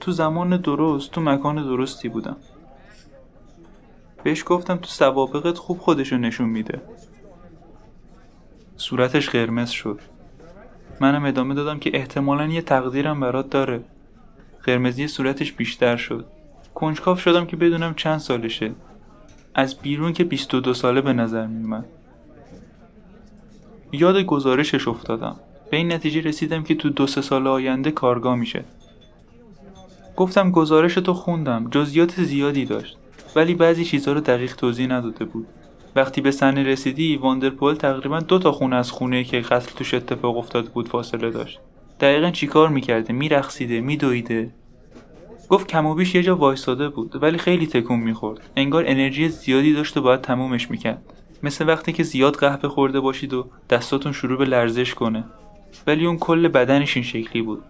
تو 0.00 0.12
زمان 0.12 0.56
درست 0.56 1.10
تو 1.10 1.20
مکان 1.20 1.56
درستی 1.56 2.08
بودم. 2.08 2.36
بهش 4.22 4.44
گفتم 4.46 4.76
تو 4.76 4.86
سوابقت 4.86 5.58
خوب 5.58 5.78
خودشو 5.78 6.16
نشون 6.16 6.48
میده. 6.48 6.80
صورتش 8.76 9.28
قرمز 9.28 9.70
شد. 9.70 10.00
منم 11.00 11.24
ادامه 11.24 11.54
دادم 11.54 11.78
که 11.78 11.90
احتمالا 11.94 12.46
یه 12.46 12.62
تقدیرم 12.62 13.20
برات 13.20 13.50
داره. 13.50 13.84
قرمزی 14.62 15.08
صورتش 15.08 15.52
بیشتر 15.52 15.96
شد. 15.96 16.26
کنجکاف 16.74 17.20
شدم 17.20 17.46
که 17.46 17.56
بدونم 17.56 17.94
چند 17.94 18.18
سالشه. 18.18 18.72
از 19.54 19.78
بیرون 19.78 20.12
که 20.12 20.24
22 20.24 20.74
ساله 20.74 21.00
به 21.00 21.12
نظر 21.12 21.46
میومد 21.46 21.84
یاد 23.92 24.22
گزارشش 24.22 24.88
افتادم. 24.88 25.36
به 25.70 25.76
این 25.76 25.92
نتیجه 25.92 26.20
رسیدم 26.20 26.62
که 26.62 26.74
تو 26.74 26.90
دو 26.90 27.06
سه 27.06 27.20
سال 27.20 27.46
آینده 27.46 27.90
کارگاه 27.90 28.36
میشه. 28.36 28.64
گفتم 30.16 30.50
گزارش 30.50 30.94
تو 30.94 31.14
خوندم 31.14 31.68
جزئیات 31.70 32.22
زیادی 32.22 32.64
داشت 32.64 32.96
ولی 33.36 33.54
بعضی 33.54 33.84
چیزها 33.84 34.14
رو 34.14 34.20
دقیق 34.20 34.56
توضیح 34.56 34.86
نداده 34.86 35.24
بود. 35.24 35.46
وقتی 35.96 36.20
به 36.20 36.30
سنه 36.30 36.62
رسیدی 36.62 37.16
واندرپول 37.16 37.74
تقریبا 37.74 38.20
دو 38.20 38.38
تا 38.38 38.52
خونه 38.52 38.76
از 38.76 38.90
خونه 38.90 39.24
که 39.24 39.40
قتل 39.40 39.72
توش 39.76 39.94
اتفاق 39.94 40.36
افتاده 40.36 40.70
بود 40.70 40.88
فاصله 40.88 41.30
داشت. 41.30 41.60
دقیقا 42.00 42.30
چیکار 42.30 42.68
می‌کرده؟ 42.68 43.12
میرقصیده 43.12 43.80
میدویده. 43.80 44.50
گفت 45.52 45.66
کم 45.66 45.86
و 45.86 45.94
بیش 45.94 46.14
یه 46.14 46.22
جا 46.22 46.36
وایستاده 46.36 46.88
بود 46.88 47.22
ولی 47.22 47.38
خیلی 47.38 47.66
تکون 47.66 48.00
می‌خورد. 48.00 48.50
انگار 48.56 48.84
انرژی 48.86 49.28
زیادی 49.28 49.72
داشت 49.72 49.96
و 49.96 50.02
باید 50.02 50.20
تمومش 50.20 50.70
می‌کرد. 50.70 51.02
مثل 51.42 51.68
وقتی 51.68 51.92
که 51.92 52.02
زیاد 52.02 52.36
قهوه 52.36 52.68
خورده 52.68 53.00
باشید 53.00 53.34
و 53.34 53.46
دستاتون 53.70 54.12
شروع 54.12 54.38
به 54.38 54.44
لرزش 54.44 54.94
کنه. 54.94 55.24
ولی 55.86 56.06
اون 56.06 56.18
کل 56.18 56.48
بدنش 56.48 56.96
این 56.96 57.04
شکلی 57.04 57.42
بود. 57.42 57.62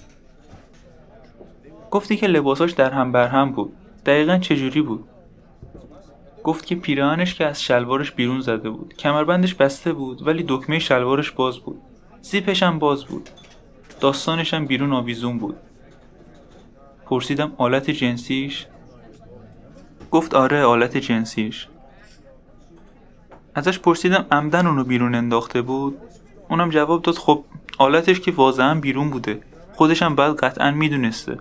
گفتی 1.90 2.16
که 2.16 2.26
لباساش 2.26 2.72
در 2.72 2.90
هم 2.90 3.12
بر 3.12 3.28
هم 3.28 3.52
بود. 3.52 3.72
دقیقا 4.06 4.38
چجوری 4.38 4.82
بود؟ 4.82 5.04
گفت 6.44 6.66
که 6.66 6.74
پیراهنش 6.74 7.34
که 7.34 7.46
از 7.46 7.62
شلوارش 7.62 8.12
بیرون 8.12 8.40
زده 8.40 8.70
بود. 8.70 8.94
کمربندش 8.98 9.54
بسته 9.54 9.92
بود 9.92 10.26
ولی 10.26 10.44
دکمه 10.48 10.78
شلوارش 10.78 11.30
باز 11.30 11.58
بود. 11.58 11.80
زیپش 12.20 12.62
هم 12.62 12.78
باز 12.78 13.04
بود. 13.04 13.28
داستانش 14.00 14.54
هم 14.54 14.66
بیرون 14.66 14.92
آویزون 14.92 15.38
بود. 15.38 15.56
پرسیدم 17.12 17.52
آلت 17.58 17.90
جنسیش؟ 17.90 18.66
گفت 20.10 20.34
آره 20.34 20.64
آلت 20.64 20.96
جنسیش. 20.96 21.68
ازش 23.54 23.78
پرسیدم 23.78 24.26
عمدن 24.30 24.66
اونو 24.66 24.84
بیرون 24.84 25.14
انداخته 25.14 25.62
بود؟ 25.62 25.98
اونم 26.50 26.70
جواب 26.70 27.02
داد 27.02 27.14
خب 27.14 27.44
آلتش 27.78 28.20
که 28.20 28.32
واضحا 28.32 28.74
بیرون 28.74 29.10
بوده. 29.10 29.40
خودشم 29.72 30.14
بعد 30.14 30.36
قطعا 30.36 30.70
می‌دونسته. 30.70 31.38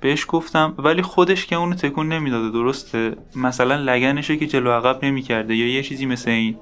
بهش 0.00 0.26
گفتم 0.28 0.74
ولی 0.78 1.02
خودش 1.02 1.46
که 1.46 1.56
اونو 1.56 1.74
تکون 1.74 2.08
نمی‌داده 2.08 2.50
درسته؟ 2.50 3.16
مثلا 3.36 3.76
لگنشه 3.76 4.36
که 4.36 4.46
جلو 4.46 4.70
عقب 4.70 5.04
نمی‌کرده 5.04 5.56
یا 5.56 5.74
یه 5.74 5.82
چیزی 5.82 6.06
مثل 6.06 6.30
این. 6.30 6.56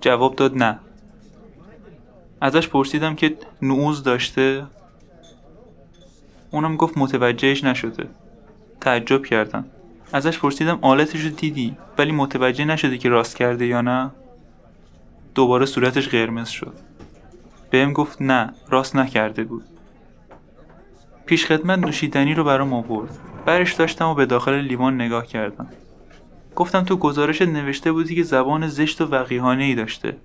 جواب 0.00 0.36
داد 0.36 0.56
نه. 0.56 0.78
ازش 2.40 2.68
پرسیدم 2.68 3.14
که 3.14 3.36
نعوز 3.62 4.02
داشته؟ 4.02 4.66
اونم 6.50 6.76
گفت 6.76 6.98
متوجهش 6.98 7.64
نشده. 7.64 8.06
تعجب 8.80 9.26
کردم. 9.26 9.64
ازش 10.12 10.38
پرسیدم 10.38 10.78
آلتش 10.82 11.20
رو 11.20 11.30
دیدی 11.30 11.76
ولی 11.98 12.12
متوجه 12.12 12.64
نشده 12.64 12.98
که 12.98 13.08
راست 13.08 13.36
کرده 13.36 13.66
یا 13.66 13.80
نه. 13.80 14.10
دوباره 15.34 15.66
صورتش 15.66 16.08
قرمز 16.08 16.48
شد. 16.48 16.74
بهم 17.70 17.92
گفت 17.92 18.22
نه 18.22 18.54
راست 18.68 18.96
نکرده 18.96 19.44
بود. 19.44 19.64
پیش 21.26 21.46
خدمت 21.46 21.78
نوشیدنی 21.78 22.34
رو 22.34 22.44
برام 22.44 22.72
آورد. 22.72 23.18
برش 23.46 23.72
داشتم 23.72 24.08
و 24.08 24.14
به 24.14 24.26
داخل 24.26 24.54
لیوان 24.54 24.94
نگاه 24.94 25.26
کردم. 25.26 25.66
گفتم 26.56 26.84
تو 26.84 26.96
گزارش 26.96 27.42
نوشته 27.42 27.92
بودی 27.92 28.14
که 28.14 28.22
زبان 28.22 28.68
زشت 28.68 29.00
و 29.00 29.06
وقیهانه 29.06 29.64
ای 29.64 29.74
داشته. 29.74 30.16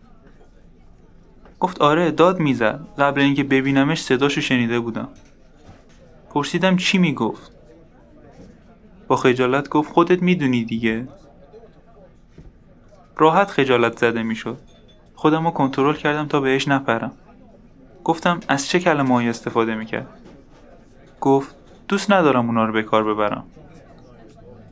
گفت 1.60 1.82
آره 1.82 2.12
داد 2.12 2.40
می‌زد. 2.40 2.88
قبل 2.98 3.22
اینکه 3.22 3.44
ببینمش 3.44 4.02
صداشو 4.02 4.42
شنیده 4.42 4.80
بودم. 4.80 5.08
پرسیدم 6.36 6.78
چی 6.78 6.98
می‌گفت؟ 6.98 7.52
با 9.08 9.16
خجالت 9.16 9.70
گفت 9.70 9.94
خودت 9.94 10.22
می‌دونی 10.22 10.64
دیگه. 10.64 11.08
راحت 13.18 13.52
خجالت 13.52 13.98
زده 13.98 14.24
می‌شد. 14.24 14.58
خودم 15.16 15.46
رو 15.46 15.52
کنترل 15.52 15.96
کردم 15.96 16.28
تا 16.28 16.40
بهش 16.40 16.68
نپرم. 16.68 17.12
گفتم 18.04 18.40
از 18.48 18.68
چه 18.68 18.80
کلمه 18.80 19.30
استفاده 19.30 19.76
می‌کرد؟ 19.76 20.08
گفت 21.22 21.56
دوست 21.88 22.12
ندارم 22.12 22.46
اونا 22.46 22.66
رو 22.66 22.74
به 22.74 22.84
کار 22.84 23.04
ببرم. 23.04 23.44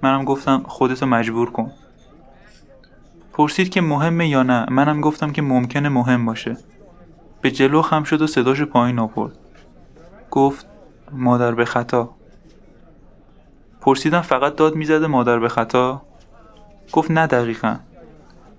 منم 0.01 0.25
گفتم 0.25 0.63
خودتو 0.67 1.05
مجبور 1.05 1.51
کن. 1.51 1.71
پرسید 3.33 3.69
که 3.69 3.81
مهمه 3.81 4.27
یا 4.27 4.43
نه. 4.43 4.65
منم 4.69 5.01
گفتم 5.01 5.31
که 5.31 5.41
ممکنه 5.41 5.89
مهم 5.89 6.25
باشه. 6.25 6.57
به 7.41 7.51
جلو 7.51 7.81
خم 7.81 8.03
شد 8.03 8.21
و 8.21 8.27
صداشو 8.27 8.65
پایین 8.65 8.99
آورد. 8.99 9.37
گفت 10.31 10.72
مادر 11.13 11.51
به 11.51 11.65
خطا. 11.65 12.09
پرسیدم 13.81 14.21
فقط 14.21 14.55
داد 14.55 14.75
می‌زده 14.75 15.07
مادر 15.07 15.39
به 15.39 15.49
خطا؟ 15.49 16.01
گفت 16.91 17.11
نه 17.11 17.27
دقیقا. 17.27 17.75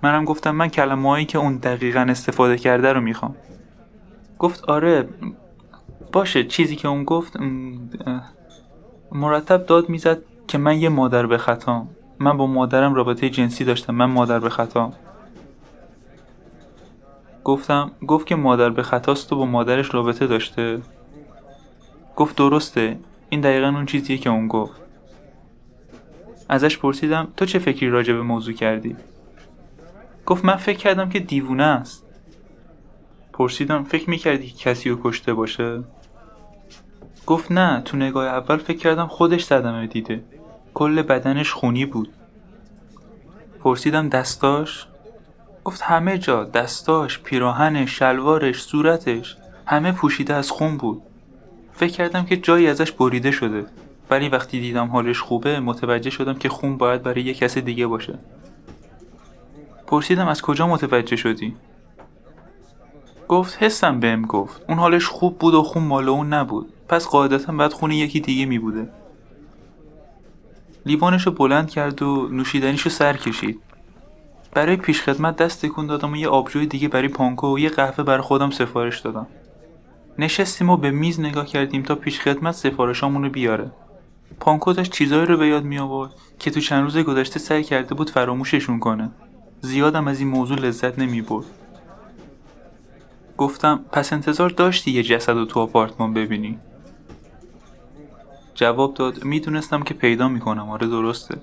منم 0.03 0.25
گفتم 0.25 0.51
من 0.51 0.69
کلمه 0.69 1.09
هایی 1.09 1.25
که 1.25 1.39
اون 1.39 1.57
دقیقا 1.57 2.01
استفاده 2.01 2.59
کرده 2.59 2.93
رو 2.93 3.01
می‌خوام. 3.01 3.35
گفت 4.39 4.65
آره 4.65 5.09
باشه 6.13 6.45
چیزی 6.45 6.77
که 6.77 6.89
اون 6.89 7.05
گفت 7.05 7.37
مرتب 9.13 9.67
داد 9.67 9.89
می‌زد 9.89 10.19
که 10.49 10.59
من 10.59 10.79
یه 10.79 10.89
مادر 10.89 11.27
به 11.27 11.39
خطام. 11.39 11.89
من 12.19 12.37
با 12.37 12.47
مادرم 12.47 12.95
رابطه 12.95 13.31
جنسی 13.31 13.65
داشتم 13.65 13.95
من 13.95 14.05
مادر 14.05 14.39
به 14.39 14.49
خطام. 14.49 14.93
گفتم 17.45 17.91
گفت 18.07 18.27
که 18.27 18.37
مادر 18.37 18.71
به 18.71 18.83
خطاست 18.83 19.33
و 19.33 19.37
با 19.37 19.47
مادرش 19.47 19.95
رابطه 19.95 20.27
داشته. 20.27 20.81
گفت 22.17 22.37
درسته. 22.37 22.99
این 23.29 23.41
دقیقا 23.41 23.67
اون 23.67 23.87
چیزیه 23.87 24.19
که 24.19 24.31
اون 24.31 24.49
گفت. 24.49 24.81
ازش 26.49 26.79
پرسیدم 26.79 27.29
تو 27.37 27.47
چه 27.47 27.59
فکری 27.59 27.91
راجع 27.91 28.15
به 28.15 28.23
موضوع 28.23 28.55
کردی؟ 28.55 28.97
گفت 30.27 30.45
من 30.45 30.57
فکر 30.57 30.79
کردم 30.79 31.09
که 31.09 31.21
دیوونه 31.21 31.65
است. 31.65 32.05
پرسیدم 33.33 33.85
فکر 33.85 34.11
می‌کردی 34.11 34.47
که 34.47 34.71
کسی 34.71 34.91
رو 34.91 35.01
کشته 35.05 35.35
باشه؟ 35.35 35.85
گفت 37.27 37.53
نه 37.53 37.83
تو 37.85 37.97
نگاه 37.97 38.27
اول 38.27 38.57
فکر 38.57 38.79
کردم 38.79 39.07
خودش 39.07 39.45
صدمه 39.45 39.87
دیده. 39.87 40.25
کل 40.75 41.03
بدنش 41.03 41.53
خونی 41.53 41.87
بود. 41.87 42.13
پرسیدم 43.61 44.09
دستاش؟ 44.09 44.87
گفت 45.65 45.83
همه 45.83 46.19
جا 46.19 46.45
دستاش 46.45 47.19
پیراهنش 47.19 47.99
شلوارش 47.99 48.63
صورتش 48.63 49.37
همه 49.67 49.93
پوشیده 49.93 50.35
از 50.35 50.51
خون 50.51 50.77
بود. 50.77 51.03
فکر 51.77 51.93
کردم 51.93 52.25
که 52.25 52.37
جایی 52.37 52.69
ازش 52.69 52.93
بریده 52.93 53.31
شده. 53.31 53.67
ولی 54.11 54.29
وقتی 54.29 54.61
دیدم 54.61 54.87
حالش 54.87 55.21
خوبه 55.21 55.61
متوجه 55.61 56.11
شدم 56.11 56.35
که 56.35 56.49
خون 56.49 56.77
باید 56.77 57.03
برای 57.03 57.23
یه 57.23 57.35
کس 57.35 57.59
دیگه 57.59 57.87
باشه. 57.87 58.19
پرسیدم 59.87 60.29
از 60.29 60.43
کجا 60.43 60.67
متوجه 60.67 61.17
شدی؟ 61.17 61.57
گفت 63.29 63.63
حسم 63.63 64.01
بهم 64.01 64.23
گفت. 64.23 64.63
اون 64.69 64.79
حالش 64.79 65.07
خوب 65.07 65.39
بود 65.39 65.55
و 65.55 65.63
خون 65.63 65.83
مال 65.83 66.09
اون 66.09 66.33
نبود. 66.33 66.73
پس 66.89 67.07
قاعدتا 67.07 67.53
بعد 67.53 67.73
خون 67.73 67.91
یکی 67.91 68.21
دیگه 68.21 68.47
می 68.47 68.59
بوده. 68.59 68.89
لیوانشو 70.87 71.31
بلند 71.31 71.71
کرد 71.71 72.03
و 72.03 72.29
نوشیدنیشو 72.29 72.91
سر 72.91 73.17
کشید. 73.17 73.61
برای 74.55 74.77
پیشخدمت 74.77 75.37
دست 75.37 75.67
تکون 75.67 75.87
دادم 75.87 76.13
و 76.13 76.17
یه 76.17 76.29
آبجوی 76.29 76.67
دیگه 76.67 76.89
برای 76.89 77.09
پانکو 77.09 77.55
و 77.55 77.59
یه 77.59 77.69
قهوه 77.69 78.05
برای 78.05 78.23
خودم 78.23 78.51
سفارش 78.51 79.01
دادم. 79.01 79.27
نشستیم 80.19 80.71
و 80.71 80.77
به 80.77 80.91
میز 80.91 81.21
نگاه 81.21 81.47
کردیم 81.47 81.83
تا 81.83 81.95
پیشخدمت 81.95 82.55
سفارشامون 82.55 83.25
رو 83.25 83.31
بیاره. 83.31 83.71
پانکو 84.41 84.73
داشت 84.73 84.93
چیزایی 84.93 85.27
رو 85.27 85.37
به 85.37 85.49
یاد 85.49 85.65
می 85.65 85.79
آورد 85.79 86.11
که 86.39 86.51
تو 86.51 86.61
چند 86.61 86.85
روز 86.85 86.99
گذشته 86.99 87.39
سعی 87.39 87.65
کرده 87.65 87.95
بود 87.95 88.11
فراموششون 88.11 88.79
کنه. 88.79 89.11
زیادم 89.61 90.09
از 90.09 90.21
این 90.21 90.29
موضوع 90.29 90.59
لذت 90.59 90.99
نمی 90.99 91.23
برد 91.23 91.47
گفتم 93.37 93.85
پس 93.93 94.13
انتظار 94.13 94.51
داشتی 94.51 94.91
یه 94.91 95.03
جسد 95.03 95.33
رو 95.33 95.45
تو 95.45 95.61
آپارتمان 95.61 96.15
ببینی؟ 96.15 96.59
جواب 98.55 98.95
داد 98.95 99.25
می‌دونستم 99.25 99.83
که 99.83 99.95
پیدا 99.95 100.29
می‌کنم. 100.29 100.71
آره 100.71 100.87
درسته. 100.87 101.37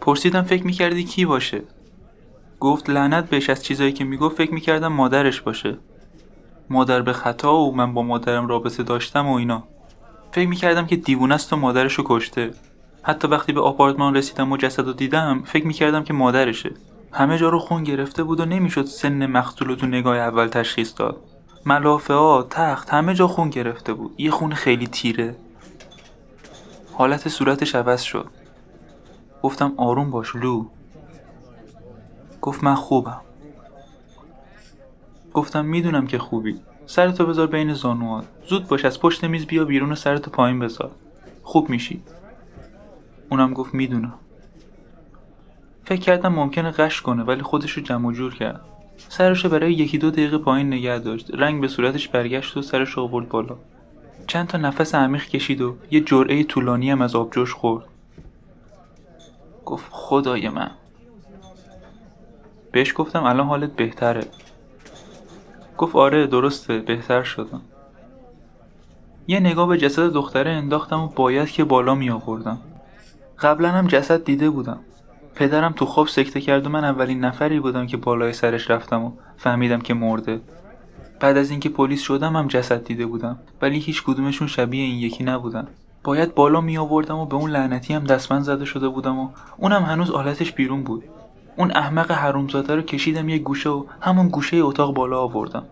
پرسیدم 0.00 0.42
فکر 0.42 0.66
می‌کردی 0.66 1.04
کی 1.04 1.24
باشه؟ 1.24 1.62
گفت 2.60 2.90
لعنت 2.90 3.30
بهش 3.30 3.50
از 3.50 3.64
چیزایی 3.64 3.92
که 3.92 4.04
می‌گفت 4.04 4.36
فکر 4.36 4.54
می‌کردم 4.54 4.92
مادرش 4.92 5.40
باشه. 5.40 5.76
مادر 6.70 7.02
به 7.02 7.12
خطا 7.12 7.56
و 7.56 7.76
من 7.76 7.94
با 7.94 8.02
مادرم 8.02 8.46
رابطه 8.46 8.82
داشتم 8.82 9.26
و 9.28 9.34
اینا. 9.34 9.62
فکر 10.32 10.48
می‌کردم 10.48 10.86
که 10.86 10.96
دیوونه 10.96 11.34
است 11.34 11.52
و 11.52 11.56
مادرشو 11.56 12.02
کشته. 12.06 12.50
حتی 13.02 13.28
وقتی 13.28 13.52
به 13.52 13.60
آپارتمان 13.60 14.14
رسیدم 14.14 14.52
و 14.52 14.56
جسد 14.56 14.86
رو 14.86 14.92
دیدم 14.92 15.42
فکر 15.44 15.66
می‌کردم 15.66 16.04
که 16.04 16.12
مادرشه. 16.12 16.70
همه 17.12 17.38
جا 17.38 17.48
رو 17.48 17.58
خون 17.58 17.84
گرفته 17.84 18.22
بود 18.22 18.40
و 18.40 18.44
نمی‌شد 18.44 18.84
سن 18.84 19.26
مقتول 19.26 19.74
تو 19.74 19.86
نگاه 19.86 20.16
اول 20.16 20.48
تشخیص 20.48 20.92
داد. 20.96 21.16
ملافه 21.66 22.14
ها 22.14 22.46
تخت 22.50 22.90
همه 22.90 23.14
جا 23.14 23.28
خون 23.28 23.50
گرفته 23.50 23.92
بود. 23.92 24.14
یه 24.18 24.30
خون 24.30 24.52
خیلی 24.52 24.86
تیره. 24.86 25.36
حالت 26.92 27.28
صورتش 27.28 27.74
عوض 27.74 28.02
شد. 28.02 28.26
گفتم 29.42 29.72
آروم 29.76 30.10
باش 30.10 30.36
لو. 30.36 30.66
گفت 32.40 32.64
من 32.64 32.74
خوبم. 32.74 33.20
گفتم 35.38 35.64
می‌دونم 35.64 36.06
که 36.06 36.18
خوبی. 36.18 36.56
سرتو 36.86 37.26
بذار 37.26 37.46
بین 37.46 37.74
زانوات 37.74 38.24
زود 38.46 38.68
باش 38.68 38.84
از 38.84 39.00
پشت 39.00 39.24
میز 39.24 39.46
بیا 39.46 39.64
بیرون 39.64 39.92
و 39.92 39.94
سرتو 39.94 40.30
پایین 40.30 40.58
بذار. 40.58 40.90
خوب 41.42 41.70
میشی. 41.70 42.02
اونم 43.30 43.54
گفت 43.54 43.74
می‌دونم. 43.74 44.14
فکر 45.84 46.00
کردم 46.00 46.32
ممکنه 46.32 46.70
قش 46.70 47.00
کنه 47.00 47.22
ولی 47.22 47.42
خودش 47.42 47.70
رو 47.70 47.82
جمع 47.82 48.12
جور 48.12 48.34
کرد. 48.34 48.60
سرش 49.08 49.46
برای 49.46 49.72
یکی 49.72 49.98
دو 49.98 50.10
دقیقه 50.10 50.38
پایین 50.38 50.66
نگه 50.66 50.98
داشت. 50.98 51.30
رنگ 51.34 51.60
به 51.60 51.68
صورتش 51.68 52.08
برگشت 52.08 52.56
و 52.56 52.62
سرش 52.62 52.90
رو 52.90 53.02
آورد 53.02 53.28
بالا. 53.28 53.56
چند 54.26 54.46
تا 54.46 54.58
نفس 54.58 54.94
عمیق 54.94 55.24
کشید 55.24 55.60
و 55.60 55.76
یه 55.90 56.00
جرعه 56.00 56.44
طولانی 56.44 56.90
هم 56.90 57.02
از 57.02 57.16
آبجوش 57.16 57.52
خورد. 57.52 57.84
گفت 59.64 59.86
خدای 59.90 60.48
من. 60.48 60.70
بهش 62.72 62.94
گفتم 62.96 63.24
الان 63.24 63.46
حالت 63.46 63.72
بهتره. 63.72 64.24
گفت 65.78 65.96
آره 65.96 66.26
درسته 66.26 66.78
بهتر 66.78 67.22
شدم 67.22 67.60
یه 69.26 69.40
نگاه 69.40 69.68
به 69.68 69.78
جسد 69.78 70.12
دختره 70.12 70.50
انداختم 70.50 71.00
و 71.00 71.08
باید 71.08 71.48
که 71.48 71.64
بالا 71.64 71.94
می 71.94 72.10
آوردم. 72.10 72.58
قبلا 73.38 73.70
هم 73.70 73.86
جسد 73.86 74.24
دیده 74.24 74.50
بودم. 74.50 74.80
پدرم 75.34 75.72
تو 75.72 75.86
خواب 75.86 76.08
سکته 76.08 76.40
کرد 76.40 76.66
و 76.66 76.70
من 76.70 76.84
اولین 76.84 77.24
نفری 77.24 77.60
بودم 77.60 77.86
که 77.86 77.96
بالای 77.96 78.32
سرش 78.32 78.70
رفتم 78.70 79.04
و 79.04 79.12
فهمیدم 79.36 79.80
که 79.80 79.94
مرده. 79.94 80.40
بعد 81.20 81.36
از 81.36 81.50
اینکه 81.50 81.68
پلیس 81.68 82.02
شدم 82.02 82.36
هم 82.36 82.48
جسد 82.48 82.84
دیده 82.84 83.06
بودم. 83.06 83.38
ولی 83.62 83.78
هیچ 83.78 84.02
کدومشون 84.02 84.48
شبیه 84.48 84.84
این 84.84 84.98
یکی 84.98 85.24
نبودن. 85.24 85.68
باید 86.04 86.34
بالا 86.34 86.60
می 86.60 86.78
آوردم 86.78 87.18
و 87.18 87.26
به 87.26 87.34
اون 87.34 87.50
لعنتی 87.50 87.94
هم 87.94 88.04
دستمند 88.04 88.42
زده 88.42 88.64
شده 88.64 88.88
بودم 88.88 89.18
و 89.18 89.28
اونم 89.56 89.82
هنوز 89.82 90.10
آلتش 90.10 90.52
بیرون 90.52 90.82
بود. 90.82 91.04
اون 91.58 91.70
احمق 91.76 92.10
حرومزاده 92.10 92.74
رو 92.74 92.82
کشیدم 92.82 93.28
یه 93.28 93.38
گوشه 93.38 93.70
و 93.70 93.84
همون 94.00 94.28
گوشه 94.28 94.56
اتاق 94.56 94.94
بالا 94.94 95.20
آوردم. 95.20 95.64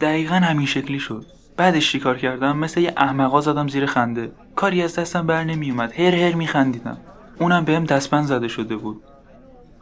دقیقا 0.00 0.34
همین 0.34 0.66
شکلی 0.66 0.98
شد. 0.98 1.26
بعدش 1.56 1.92
چیکار 1.92 2.16
کردم؟ 2.18 2.56
مثل 2.56 2.80
یه 2.80 2.92
احمقا 2.96 3.40
زدم 3.40 3.68
زیر 3.68 3.86
خنده. 3.86 4.32
کاری 4.56 4.82
از 4.82 4.98
دستم 4.98 5.26
بر 5.26 5.44
نمیومد 5.44 6.00
هر 6.00 6.14
هر 6.14 6.34
میخندیدم. 6.34 6.96
اونم 7.38 7.64
بهم 7.64 7.84
دستبند 7.84 8.26
زده 8.26 8.48
شده 8.48 8.76
بود. 8.76 9.02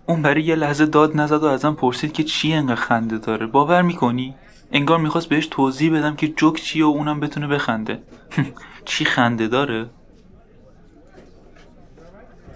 اون 0.07 0.23
برای 0.23 0.43
یه 0.43 0.55
لحظه 0.55 0.87
داد 0.87 1.17
نزد 1.17 1.43
و 1.43 1.47
ازم 1.47 1.75
پرسید 1.75 2.13
که 2.13 2.25
چی 2.25 2.53
انقدر 2.53 2.75
خنده 2.75 3.19
داره. 3.19 3.47
باور 3.47 3.83
می‌کنی؟ 3.83 4.35
انگار 4.73 4.99
می‌خواست 4.99 5.29
بهش 5.29 5.47
توضیح 5.47 5.99
بدم 5.99 6.17
که 6.17 6.29
جوک 6.29 6.57
چیه 6.57 6.85
و 6.85 6.89
اونم 6.89 7.21
بتونه 7.21 7.47
بخنده. 7.47 8.03
چی 8.85 9.05
خنده 9.05 9.49
داره؟ 9.49 9.87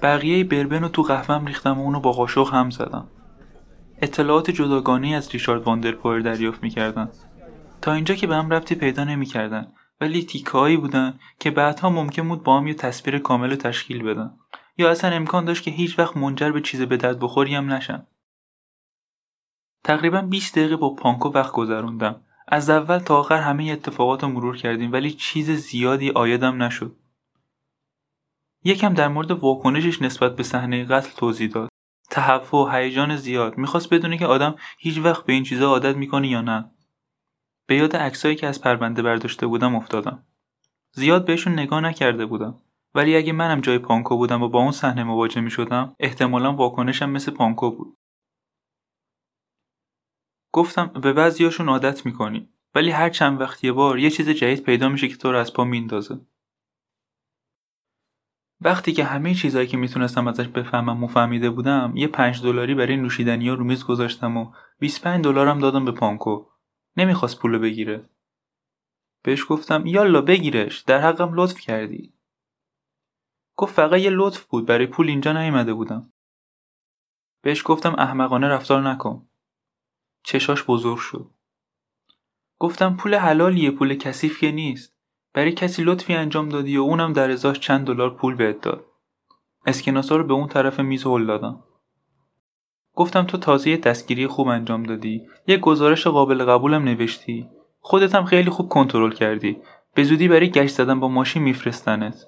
بقیه 0.03 0.45
بربن 0.45 0.83
رو 0.83 0.89
تو 0.89 1.03
قهوهم 1.03 1.47
ریختم 1.47 1.79
و 1.79 1.83
اونو 1.83 2.01
با 2.01 2.13
قاشق 2.13 2.55
هم 2.55 2.71
زدم. 2.71 3.09
اطلاعات 4.03 4.51
جداگانه 4.51 5.09
از 5.09 5.31
ریچارد 5.31 5.63
واندرپویر 5.63 6.21
دریافت 6.21 6.63
می‌کردن. 6.63 7.09
تا 7.83 7.93
اینجا 7.93 8.15
که 8.15 8.27
به 8.27 8.37
هم 8.37 8.51
ربطی 8.51 8.75
پیدا 8.75 9.05
نمی‌کردن 9.05 9.73
ولی 10.01 10.23
تیکههایی 10.23 10.77
بودن 10.77 11.19
که 11.39 11.51
بعدها 11.51 11.91
ممکن 11.91 12.29
بود 12.29 12.43
با 12.43 12.59
هم 12.59 12.67
یه 12.67 12.75
تصویر 12.75 13.19
کامل 13.19 13.55
تشکیل 13.55 14.03
بدن. 14.03 14.31
یا 14.79 14.91
اصلا 14.91 15.11
امکان 15.11 15.45
داشت 15.45 15.63
که 15.63 15.71
هیچ 15.71 15.99
وقت 15.99 16.17
منجر 16.17 16.51
به 16.51 16.61
چیز 16.61 16.83
به 16.83 16.97
درد 16.97 17.19
بخوری 17.19 17.55
هم 17.55 17.73
نشن. 17.73 18.07
تقریبا 19.85 20.23
20 20.23 20.59
دقیقه 20.59 20.77
با 20.77 20.95
پانکو 20.95 21.29
وقت 21.29 21.53
گذروندم. 21.53 22.21
از 22.49 22.71
اول 22.71 22.99
تا 22.99 23.19
آخر 23.19 23.41
همه 23.41 23.65
اتفاقات 23.65 24.23
رو 24.23 24.29
مرور 24.29 24.57
کردیم 24.57 24.93
ولی 24.93 25.11
چیز 25.11 25.51
زیادی 25.51 26.11
آیدم 26.11 26.63
نشد. 26.63 26.97
یکم 28.65 28.95
در 28.95 29.09
مورد 29.09 29.31
واکنشش 29.31 30.03
نسبت 30.03 30.37
به 30.37 30.43
صحنه 30.43 30.85
قتل 30.85 31.11
توضیح 31.17 31.51
داد. 31.51 31.69
تهوع 32.11 32.67
و 32.67 32.71
هیجان 32.71 33.17
زیاد. 33.17 33.59
می‌خواست 33.59 33.95
بدونه 33.95 34.19
که 34.19 34.27
آدم 34.27 34.57
هیچ 34.79 34.99
وقت 34.99 35.25
به 35.25 35.33
این 35.33 35.45
چیزا 35.45 35.69
عادت 35.69 35.97
می‌کنه 35.97 36.29
یا 36.29 36.41
نه. 36.41 36.71
به 37.67 37.77
یاد 37.77 37.97
عکسایی 37.97 38.37
که 38.37 38.47
از 38.47 38.61
پرونده 38.61 39.03
برداشته 39.03 39.47
بودم 39.47 39.75
افتادم. 39.75 40.27
زیاد 40.93 41.25
بهشون 41.27 41.53
نگاه 41.53 41.81
نکرده 41.81 42.27
بودم. 42.27 42.59
ولی 42.95 43.17
اگه 43.17 43.33
منم 43.33 43.61
جای 43.61 43.79
پانکو 43.79 44.17
بودم 44.17 44.43
و 44.43 44.49
با 44.49 44.59
اون 44.59 44.73
صحنه 44.73 45.05
مواجه 45.05 45.41
می 45.41 45.51
شدم 45.51 45.97
احتمالا 46.01 46.53
واکنشم 46.53 47.11
مثل 47.11 47.33
پانکو 47.33 47.71
بود. 47.71 47.97
گفتم 50.53 50.87
به 50.87 51.13
بعضیاشون 51.13 51.69
عادت 51.69 52.07
می‌کنی. 52.07 52.49
ولی 52.75 52.91
هر 52.91 53.11
چند 53.11 53.41
وقت 53.41 53.65
یه 53.65 53.73
بار 53.73 53.99
یه 53.99 54.11
چیز 54.11 54.29
جدید 54.29 54.63
پیدا 54.63 54.89
میشه 54.89 55.09
که 55.09 55.17
تو 55.17 55.33
رو 55.33 55.39
از 55.39 55.53
پا 55.53 55.65
میندازه 55.65 56.21
وقتی 58.61 58.93
که 58.93 59.05
همه 59.05 59.35
چیزهایی 59.35 59.69
که 59.69 59.77
می‌تونستم 59.77 60.29
ازش 60.29 60.49
بفهمم 60.49 60.99
مفهمیده 60.99 61.51
بودم 61.51 61.93
یه 61.97 62.09
پنج 62.09 62.43
دلاری 62.43 62.75
برای 62.75 62.97
نوشیدنی 62.97 63.49
ها 63.49 63.55
رو 63.55 63.65
میز 63.65 63.85
گذاشتم 63.85 64.37
و 64.37 64.53
25 64.79 65.25
دلارم 65.25 65.59
دادم 65.59 65.85
به 65.85 65.93
پانکو. 65.93 66.47
نمی‌خواست 66.97 67.39
پولو 67.39 67.59
بگیره. 67.59 68.09
بهش 69.23 69.45
گفتم 69.49 69.87
یالا 69.87 70.23
بگیرش 70.23 70.79
در 70.79 71.01
حقم 71.01 71.35
لطف 71.35 71.61
کردی. 71.61 72.13
گفت 73.57 73.75
فقط 73.75 74.01
یه 74.01 74.11
لطف 74.11 74.45
بود 74.45 74.67
برای 74.67 74.87
پول 74.87 75.09
اینجا 75.09 75.33
نیومده 75.33 75.75
بودم. 75.75 76.13
بهش 77.43 77.63
گفتم 77.65 77.95
احمقانه 77.99 78.49
رفتار 78.49 78.83
نکن. 78.83 79.29
چشاش 80.23 80.65
بزرگ 80.65 80.99
شد. 80.99 81.31
گفتم 82.59 82.97
پول 82.97 83.15
حلالیه 83.15 83.71
پول 83.71 83.95
کثیف 83.95 84.41
که 84.41 84.53
نیست. 84.53 85.00
برای 85.33 85.53
کسی 85.53 85.83
لطفی 85.83 86.15
انجام 86.15 86.49
دادی 86.49 86.77
و 86.77 86.83
اونم 86.83 87.13
در 87.13 87.31
ازاش 87.31 87.61
چند 87.61 87.87
دلار 87.87 88.15
پول 88.15 88.35
بهت 88.35 88.61
داد. 88.61 88.87
اسکناسا 89.67 90.17
رو 90.17 90.25
به 90.25 90.35
اون 90.35 90.49
طرف 90.49 90.81
میز 90.81 91.07
هل 91.07 91.27
دادم. 91.27 91.65
گفتم 92.95 93.23
تو 93.23 93.39
تازه 93.39 93.77
دستگیری 93.77 94.27
خوب 94.27 94.49
انجام 94.49 94.83
دادی. 94.83 95.27
یه 95.47 95.57
گزارش 95.57 96.07
قابل 96.07 96.45
قبولم 96.45 96.85
نوشتی. 96.85 97.49
خودت 97.81 98.15
هم 98.15 98.25
خیلی 98.25 98.51
خوب 98.51 98.69
کنترل 98.69 99.13
کردی. 99.13 99.57
به 99.95 100.05
زودی 100.05 100.29
برای 100.29 100.51
گشت 100.51 100.75
زدن 100.75 101.01
با 101.01 101.09
ماشین 101.09 101.43
میفرستنت. 101.43 102.27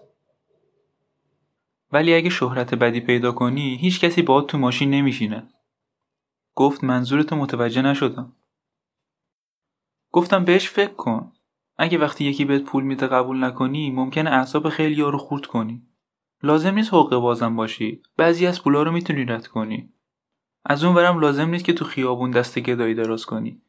ولی 1.92 2.14
اگه 2.14 2.30
شهرت 2.30 2.74
بدی 2.74 3.00
پیدا 3.00 3.32
کنی 3.32 3.76
هیچ 3.76 4.00
کسی 4.00 4.22
باهات 4.22 4.46
تو 4.46 4.58
ماشین 4.58 4.90
نمیشینه. 4.90 5.48
گفت 6.54 6.84
منظورتو 6.84 7.36
متوجه 7.36 7.82
نشدم. 7.82 8.32
گفتم 10.10 10.44
بهش 10.44 10.68
فکر 10.68 10.94
کن. 10.94 11.32
اگه 11.82 11.98
وقتی 11.98 12.24
یکی 12.24 12.44
بهت 12.44 12.62
پول 12.62 12.84
میده 12.84 13.06
قبول 13.06 13.44
نکنی 13.44 13.90
ممکنه 13.90 14.30
اعصاب 14.30 14.68
خیلی 14.68 15.02
رو 15.02 15.18
خورد 15.18 15.46
کنی. 15.46 15.86
لازم 16.42 16.74
نیست 16.74 16.88
حقوق 16.88 17.14
بازم 17.14 17.56
باشی. 17.56 18.02
بعضی 18.16 18.46
از 18.46 18.62
پولا 18.62 18.82
رو 18.82 18.92
می‌تونی 18.92 19.24
رد 19.24 19.46
کنی. 19.46 19.92
از 20.64 20.84
اون 20.84 20.94
ورم 20.94 21.20
لازم 21.20 21.48
نیست 21.48 21.64
که 21.64 21.72
تو 21.72 21.84
خیابون 21.84 22.30
دست 22.30 22.58
گدایی 22.58 22.94
دراز 22.94 23.26
کنی. 23.26 23.62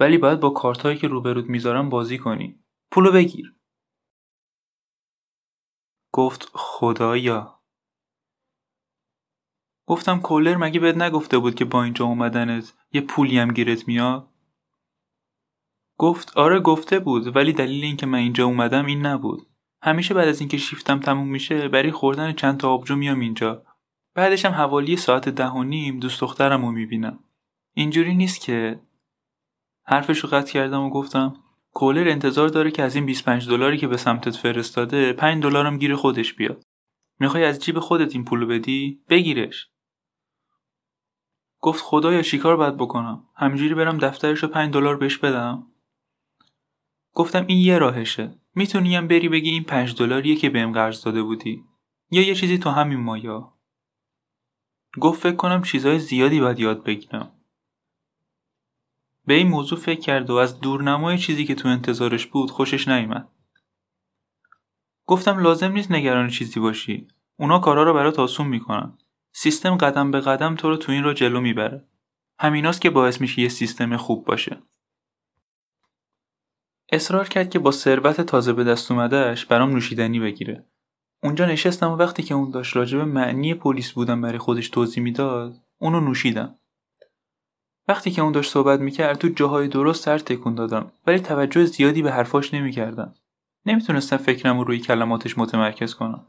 ولی 0.00 0.18
باید 0.18 0.40
با 0.40 0.50
کارتهایی 0.50 0.98
که 0.98 1.08
روبرود 1.08 1.48
می‌ذارم 1.48 1.88
بازی 1.88 2.18
کنی. 2.18 2.64
پولو 2.90 3.12
بگیر. 3.12 3.54
گفت 6.12 6.50
خدایا. 6.54 7.62
گفتم 9.86 10.20
کولر 10.20 10.56
مگه 10.56 10.80
بهت 10.80 10.96
نگفته 10.96 11.38
بود 11.38 11.54
که 11.54 11.64
با 11.64 11.84
اینجا 11.84 12.04
اومدنت 12.04 12.74
یه 12.92 13.00
پولی 13.00 13.38
هم 13.38 13.52
گیرت 13.52 13.88
میاد؟ 13.88 14.31
گفت 15.98 16.36
آره 16.36 16.60
گفته 16.60 16.98
بود 16.98 17.36
ولی 17.36 17.52
دلیل 17.52 17.84
اینکه 17.84 18.06
من 18.06 18.18
اینجا 18.18 18.44
اومدم 18.46 18.86
این 18.86 19.06
نبود. 19.06 19.46
همیشه 19.82 20.14
بعد 20.14 20.28
از 20.28 20.40
اینکه 20.40 20.56
شیفتم 20.56 21.00
تموم 21.00 21.28
میشه 21.28 21.68
برای 21.68 21.90
خوردن 21.92 22.32
چند 22.32 22.60
تا 22.60 22.70
آبجو 22.70 22.96
میام 22.96 23.20
اینجا. 23.20 23.62
بعدش 24.14 24.44
هم 24.44 24.52
حوالی 24.52 24.96
ساعت 24.96 25.28
ده 25.28 25.48
و 25.48 25.62
نیم 25.62 26.00
دوست 26.00 26.20
دخترم 26.20 26.64
رو 26.64 26.72
می‌بینم. 26.72 27.18
اینجوری 27.74 28.14
نیست 28.14 28.40
که 28.40 28.80
حرفش 29.84 30.18
رو 30.18 30.28
قطع 30.28 30.52
کردم 30.52 30.82
و 30.82 30.90
گفتم 30.90 31.34
کولر 31.72 32.08
انتظار 32.08 32.48
داره 32.48 32.70
که 32.70 32.82
از 32.82 32.94
این 32.94 33.06
25 33.06 33.48
دلاری 33.48 33.78
که 33.78 33.88
به 33.88 33.96
سمتت 33.96 34.36
فرستاده 34.36 35.12
5 35.12 35.42
دلارم 35.42 35.78
گیر 35.78 35.96
خودش 35.96 36.34
بیاد. 36.34 36.62
می‌خوای 37.20 37.44
از 37.44 37.58
جیب 37.58 37.78
خودت 37.78 38.14
این 38.14 38.24
پولو 38.24 38.46
بدی؟ 38.46 39.00
بگیرش. 39.08 39.68
گفت 41.60 41.84
خدایا 41.84 42.22
چیکار 42.22 42.56
باید 42.56 42.76
بکنم؟ 42.76 43.24
همینجوری 43.36 43.74
برم 43.74 43.98
دفترش 43.98 44.38
رو 44.38 44.48
5 44.48 44.74
دلار 44.74 44.96
بهش 44.96 45.18
بدم؟ 45.18 45.71
گفتم 47.14 47.46
این 47.46 47.58
یه 47.58 47.78
راهشه. 47.78 48.38
می‌تونی 48.54 48.96
هم 48.96 49.08
بری 49.08 49.28
بگی 49.28 49.50
این 49.50 49.64
5 49.64 49.96
دلاریه 49.96 50.36
که 50.36 50.50
بهم 50.50 50.72
قرض 50.72 51.02
داده 51.02 51.22
بودی. 51.22 51.64
یا 52.10 52.22
یه 52.22 52.34
چیزی 52.34 52.58
تو 52.58 52.70
همین 52.70 53.00
مایا. 53.00 53.54
گفت 55.00 55.22
فکر 55.22 55.36
کنم 55.36 55.62
چیزای 55.62 55.98
زیادی 55.98 56.40
باید 56.40 56.58
یاد 56.58 56.84
بگیرم. 56.84 57.32
به 59.26 59.34
این 59.34 59.48
موضوع 59.48 59.78
فکر 59.78 60.00
کرد 60.00 60.30
و 60.30 60.34
از 60.34 60.60
دورنمای 60.60 61.18
چیزی 61.18 61.44
که 61.44 61.54
تو 61.54 61.68
انتظارش 61.68 62.26
بود 62.26 62.50
خوشش 62.50 62.88
نیومد. 62.88 63.28
گفتم 65.06 65.38
لازم 65.38 65.72
نیست 65.72 65.92
نگران 65.92 66.28
چیزی 66.28 66.60
باشی. 66.60 67.08
اونا 67.36 67.58
کارا 67.58 67.82
رو 67.82 67.94
برات 67.94 68.18
آسون 68.18 68.46
می‌کنن. 68.46 68.98
سیستم 69.32 69.76
قدم 69.76 70.10
به 70.10 70.20
قدم 70.20 70.54
تو 70.54 70.68
رو 70.68 70.76
تو 70.76 70.92
این 70.92 71.04
رو 71.04 71.12
جلو 71.12 71.40
می‌بره. 71.40 71.88
همیناست 72.38 72.80
که 72.80 72.90
باعث 72.90 73.20
میشه 73.20 73.42
یه 73.42 73.48
سیستم 73.48 73.96
خوب 73.96 74.24
باشه. 74.24 74.62
اصرار 76.92 77.28
کرد 77.28 77.50
که 77.50 77.58
با 77.58 77.70
ثروت 77.70 78.20
تازه 78.20 78.52
به 78.52 78.64
دست 78.64 78.90
اومدهش 78.90 79.44
برام 79.44 79.70
نوشیدنی 79.70 80.20
بگیره. 80.20 80.66
اونجا 81.22 81.46
نشستم 81.46 81.90
و 81.90 81.96
وقتی 81.96 82.22
که 82.22 82.34
اون 82.34 82.50
داشت 82.50 82.76
راجب 82.76 82.98
معنی 83.00 83.54
پلیس 83.54 83.92
بودن 83.92 84.20
برای 84.20 84.38
خودش 84.38 84.68
توضیح 84.68 85.02
می‌داد 85.02 85.54
اونو 85.78 86.00
نوشیدم. 86.00 86.54
وقتی 87.88 88.10
که 88.10 88.22
اون 88.22 88.32
داشت 88.32 88.50
صحبت 88.50 88.80
می‌کرد 88.80 89.18
تو 89.18 89.28
جاهای 89.28 89.68
درست 89.68 90.04
سر 90.04 90.18
تکون 90.18 90.54
دادم 90.54 90.92
ولی 91.06 91.18
توجه 91.18 91.64
زیادی 91.64 92.02
به 92.02 92.12
حرفاش 92.12 92.54
نمی‌کردم. 92.54 93.14
نمی‌تونستم 93.66 94.16
فکرم 94.16 94.58
رو 94.58 94.64
روی 94.64 94.78
کلماتش 94.78 95.38
متمرکز 95.38 95.94
کنم. 95.94 96.26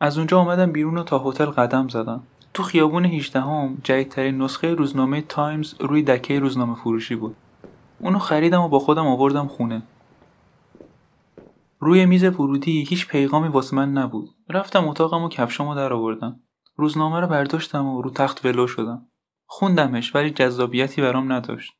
از 0.00 0.18
اونجا 0.18 0.38
آمدم 0.38 0.72
بیرون 0.72 0.98
و 0.98 1.02
تا 1.02 1.18
هتل 1.18 1.44
قدم 1.46 1.88
زدم. 1.88 2.22
تو 2.54 2.62
خیابون 2.62 3.04
18 3.04 3.40
هم 3.40 3.78
جدیدترین 3.84 4.42
نسخه 4.42 4.74
روزنامه 4.74 5.20
تایمز 5.20 5.74
روی 5.80 6.02
دکه 6.02 6.38
روزنامه 6.38 6.74
فروشی 6.74 7.14
بود. 7.14 7.36
اونو 8.00 8.18
خریدم 8.18 8.62
و 8.62 8.68
با 8.68 8.78
خودم 8.78 9.06
آوردم 9.06 9.48
خونه. 9.48 9.82
روی 11.78 12.06
میز 12.06 12.24
ورودی 12.24 12.84
هیچ 12.84 13.08
پیغامی 13.08 13.48
واسه 13.48 13.76
من 13.76 13.92
نبود. 13.92 14.30
رفتم 14.48 14.88
اتاقم 14.88 15.22
و 15.22 15.28
کفشامو 15.28 15.74
در 15.74 15.92
آوردم. 15.92 16.40
روزنامه 16.76 17.20
رو 17.20 17.26
برداشتم 17.26 17.86
و 17.86 18.02
رو 18.02 18.10
تخت 18.10 18.44
ولو 18.44 18.66
شدم. 18.66 19.06
خوندمش 19.46 20.14
ولی 20.14 20.30
جذابیتی 20.30 21.02
برام 21.02 21.32
نداشت. 21.32 21.72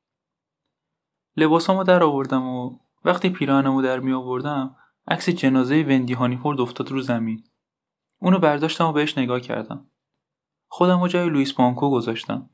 لباسامو 1.37 1.85
در 1.85 2.03
آوردم 2.03 2.43
و 2.49 2.79
وقتی 3.05 3.31
پیراهنمو 3.31 3.83
در 3.83 4.01
می 4.01 4.13
آوردم 4.13 4.77
عکس 5.09 5.29
جنازه 5.29 5.85
وندی 5.89 6.13
هانیفورد 6.13 6.61
افتاد 6.61 6.91
رو 6.91 7.01
زمین. 7.01 7.45
اونو 8.21 8.39
برداشتم 8.39 8.87
و 8.87 8.93
بهش 8.93 9.19
نگاه 9.19 9.41
کردم. 9.41 9.91
خودم 10.69 11.01
و 11.01 11.09
جای 11.09 11.29
لوئیس 11.29 11.53
بانکو 11.53 11.91
گذاشتم. 11.91 12.51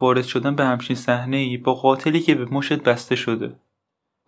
وارد 0.00 0.24
شدن 0.24 0.54
به 0.54 0.64
همچین 0.64 0.96
صحنه 0.96 1.36
ای 1.36 1.56
با 1.56 1.74
قاتلی 1.74 2.20
که 2.20 2.34
به 2.34 2.44
مشت 2.44 2.82
بسته 2.82 3.16
شده. 3.16 3.56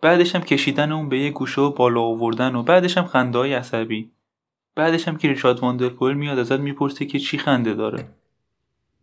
بعدش 0.01 0.35
هم 0.35 0.41
کشیدن 0.41 0.91
اون 0.91 1.09
به 1.09 1.19
یه 1.19 1.29
گوشه 1.29 1.61
و 1.61 1.71
بالا 1.71 2.01
آوردن 2.01 2.55
و 2.55 2.63
بعدش 2.63 2.97
هم 2.97 3.05
خنده 3.05 3.37
های 3.37 3.53
عصبی. 3.53 4.11
بعدش 4.75 5.07
هم 5.07 5.17
که 5.17 5.27
ریشاد 5.27 5.59
واندرپول 5.59 6.13
میاد 6.13 6.39
ازت 6.39 6.59
می‌پرسه 6.59 7.05
که 7.05 7.19
چی 7.19 7.37
خنده 7.37 7.73
داره. 7.73 8.07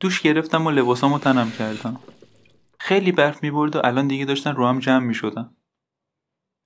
دوش 0.00 0.20
گرفتم 0.20 0.66
و 0.66 0.70
لباسامو 0.70 1.18
تنم 1.18 1.50
کردم. 1.50 1.96
خیلی 2.78 3.12
برف 3.12 3.42
می‌برد 3.42 3.76
و 3.76 3.80
الان 3.84 4.08
دیگه 4.08 4.24
داشتن 4.24 4.54
رو 4.54 4.66
هم 4.66 4.78
جمع 4.78 5.04
می‌شدن. 5.04 5.50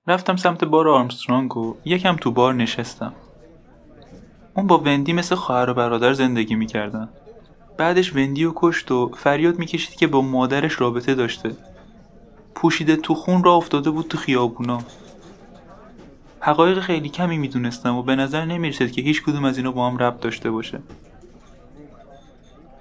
رفتم 0.07 0.35
سمت 0.35 0.63
بار 0.63 0.89
آرمسترانگ 0.89 1.57
و 1.57 1.75
یکم 1.85 2.15
تو 2.15 2.31
بار 2.31 2.53
نشستم. 2.53 3.13
اون 4.55 4.67
با 4.67 4.77
وندی 4.77 5.13
مثل 5.13 5.35
خواهر 5.35 5.69
و 5.69 5.73
برادر 5.73 6.13
زندگی 6.13 6.55
می‌کردن. 6.55 7.09
بعدش 7.77 8.15
وندی 8.15 8.45
و 8.45 8.51
کشت 8.55 8.91
و 8.91 9.11
فریاد 9.17 9.59
می‌کشید 9.59 9.95
که 9.95 10.07
با 10.07 10.21
مادرش 10.21 10.81
رابطه 10.81 11.15
داشته. 11.15 11.55
پوشیده 12.55 12.95
تو 12.95 13.15
خون 13.15 13.43
را 13.43 13.53
افتاده 13.53 13.91
بود 13.91 14.07
تو 14.07 14.17
خیابونا. 14.17 14.79
حقایق 16.39 16.79
خیلی 16.79 17.09
کمی 17.09 17.37
می‌دونستم 17.37 17.95
و 17.95 18.03
به 18.03 18.15
نظر 18.15 18.45
نمی‌رسید 18.45 18.91
که 18.91 19.01
هیچ 19.01 19.23
کدوم 19.23 19.45
از 19.45 19.57
اینا 19.57 19.71
با 19.71 19.89
هم 19.89 19.97
ربط 19.97 20.19
داشته 20.19 20.51
باشه. 20.51 20.79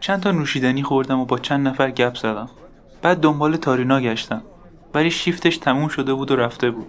چند 0.00 0.20
تا 0.20 0.32
نوشیدنی 0.32 0.82
خوردم 0.82 1.18
و 1.18 1.24
با 1.24 1.38
چند 1.38 1.68
نفر 1.68 1.90
گپ 1.90 2.16
زدم. 2.16 2.50
بعد 3.02 3.20
دنبال 3.20 3.56
تارینا 3.56 4.00
گشتم. 4.00 4.42
ولی 4.94 5.10
شیفتش 5.10 5.56
تموم 5.56 5.88
شده 5.88 6.14
بود 6.14 6.30
و 6.30 6.36
رفته 6.36 6.70
بود. 6.70 6.86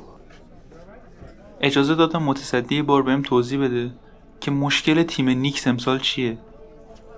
اجازه 1.61 1.95
دادم 1.95 2.23
متصدی 2.23 2.81
بار 2.81 3.03
بهم 3.03 3.21
توضیح 3.21 3.59
بده 3.59 3.91
که 4.39 4.51
مشکل 4.51 5.03
تیم 5.03 5.29
نیکس 5.29 5.67
امسال 5.67 5.99
چیه. 5.99 6.37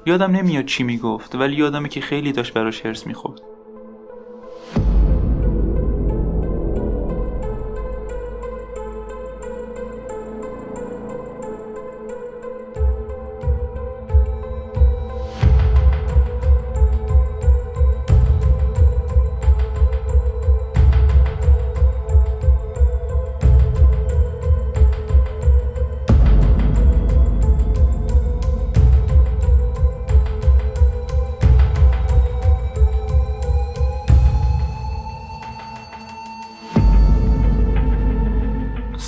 یادم 0.05 0.31
نمیاد 0.31 0.65
چی 0.65 0.83
می‌گفت 0.83 1.35
ولی 1.35 1.55
یادمه 1.55 1.89
که 1.89 2.01
خیلی 2.01 2.31
داشت 2.31 2.53
براش 2.53 2.85
هرس 2.85 3.07
می‌خورد. 3.07 3.41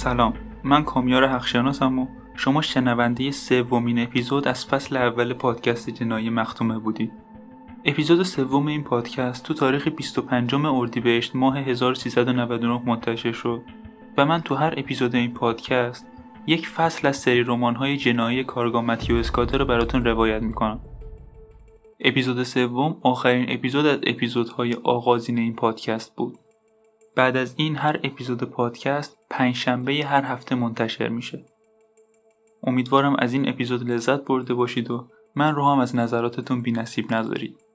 سلام. 0.07 0.33
من 0.63 0.83
کامیار 0.83 1.27
حقشناسم 1.27 1.99
و 1.99 2.07
شما 2.35 2.61
شنونده 2.61 3.31
سومین 3.31 3.99
اپیزود 3.99 4.47
از 4.47 4.65
فصل 4.65 4.97
اول 4.97 5.33
پادکست 5.33 5.89
جنایی 5.89 6.29
مختومه 6.29 6.79
بودید. 6.79 7.11
اپیزود 7.85 8.23
سوم 8.23 8.67
این 8.67 8.83
پادکست 8.83 9.45
تو 9.45 9.53
تاریخ 9.53 9.87
25 9.87 10.55
اردیبهشت 10.55 11.35
ماه 11.35 11.57
1399 11.57 12.81
منتشر 12.85 13.31
شد 13.31 13.61
و 14.17 14.25
من 14.25 14.41
تو 14.41 14.55
هر 14.55 14.73
اپیزود 14.77 15.15
این 15.15 15.33
پادکست 15.33 16.07
یک 16.47 16.67
فصل 16.67 17.07
از 17.07 17.17
سری 17.17 17.43
های 17.43 17.97
جنایی 17.97 18.43
کارگاه 18.43 18.81
متیو 18.81 19.15
اسکاته 19.15 19.57
رو 19.57 19.65
براتون 19.65 20.05
روایت 20.05 20.41
می‌کنم. 20.41 20.79
اپیزود 21.99 22.43
سوم 22.43 22.97
آخرین 23.01 23.45
اپیزود 23.49 23.85
از 23.85 23.99
اپیزودهای 24.03 24.73
آغازین 24.73 25.37
این 25.37 25.55
پادکست 25.55 26.15
بود. 26.15 26.37
بعد 27.15 27.37
از 27.37 27.55
این 27.57 27.75
هر 27.75 27.99
اپیزود 28.03 28.43
پادکست 28.43 29.16
پنجشنبه 29.29 29.93
هر 29.93 30.23
هفته 30.23 30.55
منتشر 30.55 31.09
میشه. 31.09 31.45
امیدوارم 32.63 33.15
از 33.19 33.33
این 33.33 33.49
اپیزود 33.49 33.91
لذت 33.91 34.25
برده 34.25 34.53
باشید 34.53 34.91
و 34.91 35.07
من 35.35 35.55
رو 35.55 35.71
هم 35.71 35.79
از 35.79 35.95
نظراتتون 35.95 36.61
بی 36.61 36.71
نصیب 36.71 37.13
نذارید. 37.13 37.66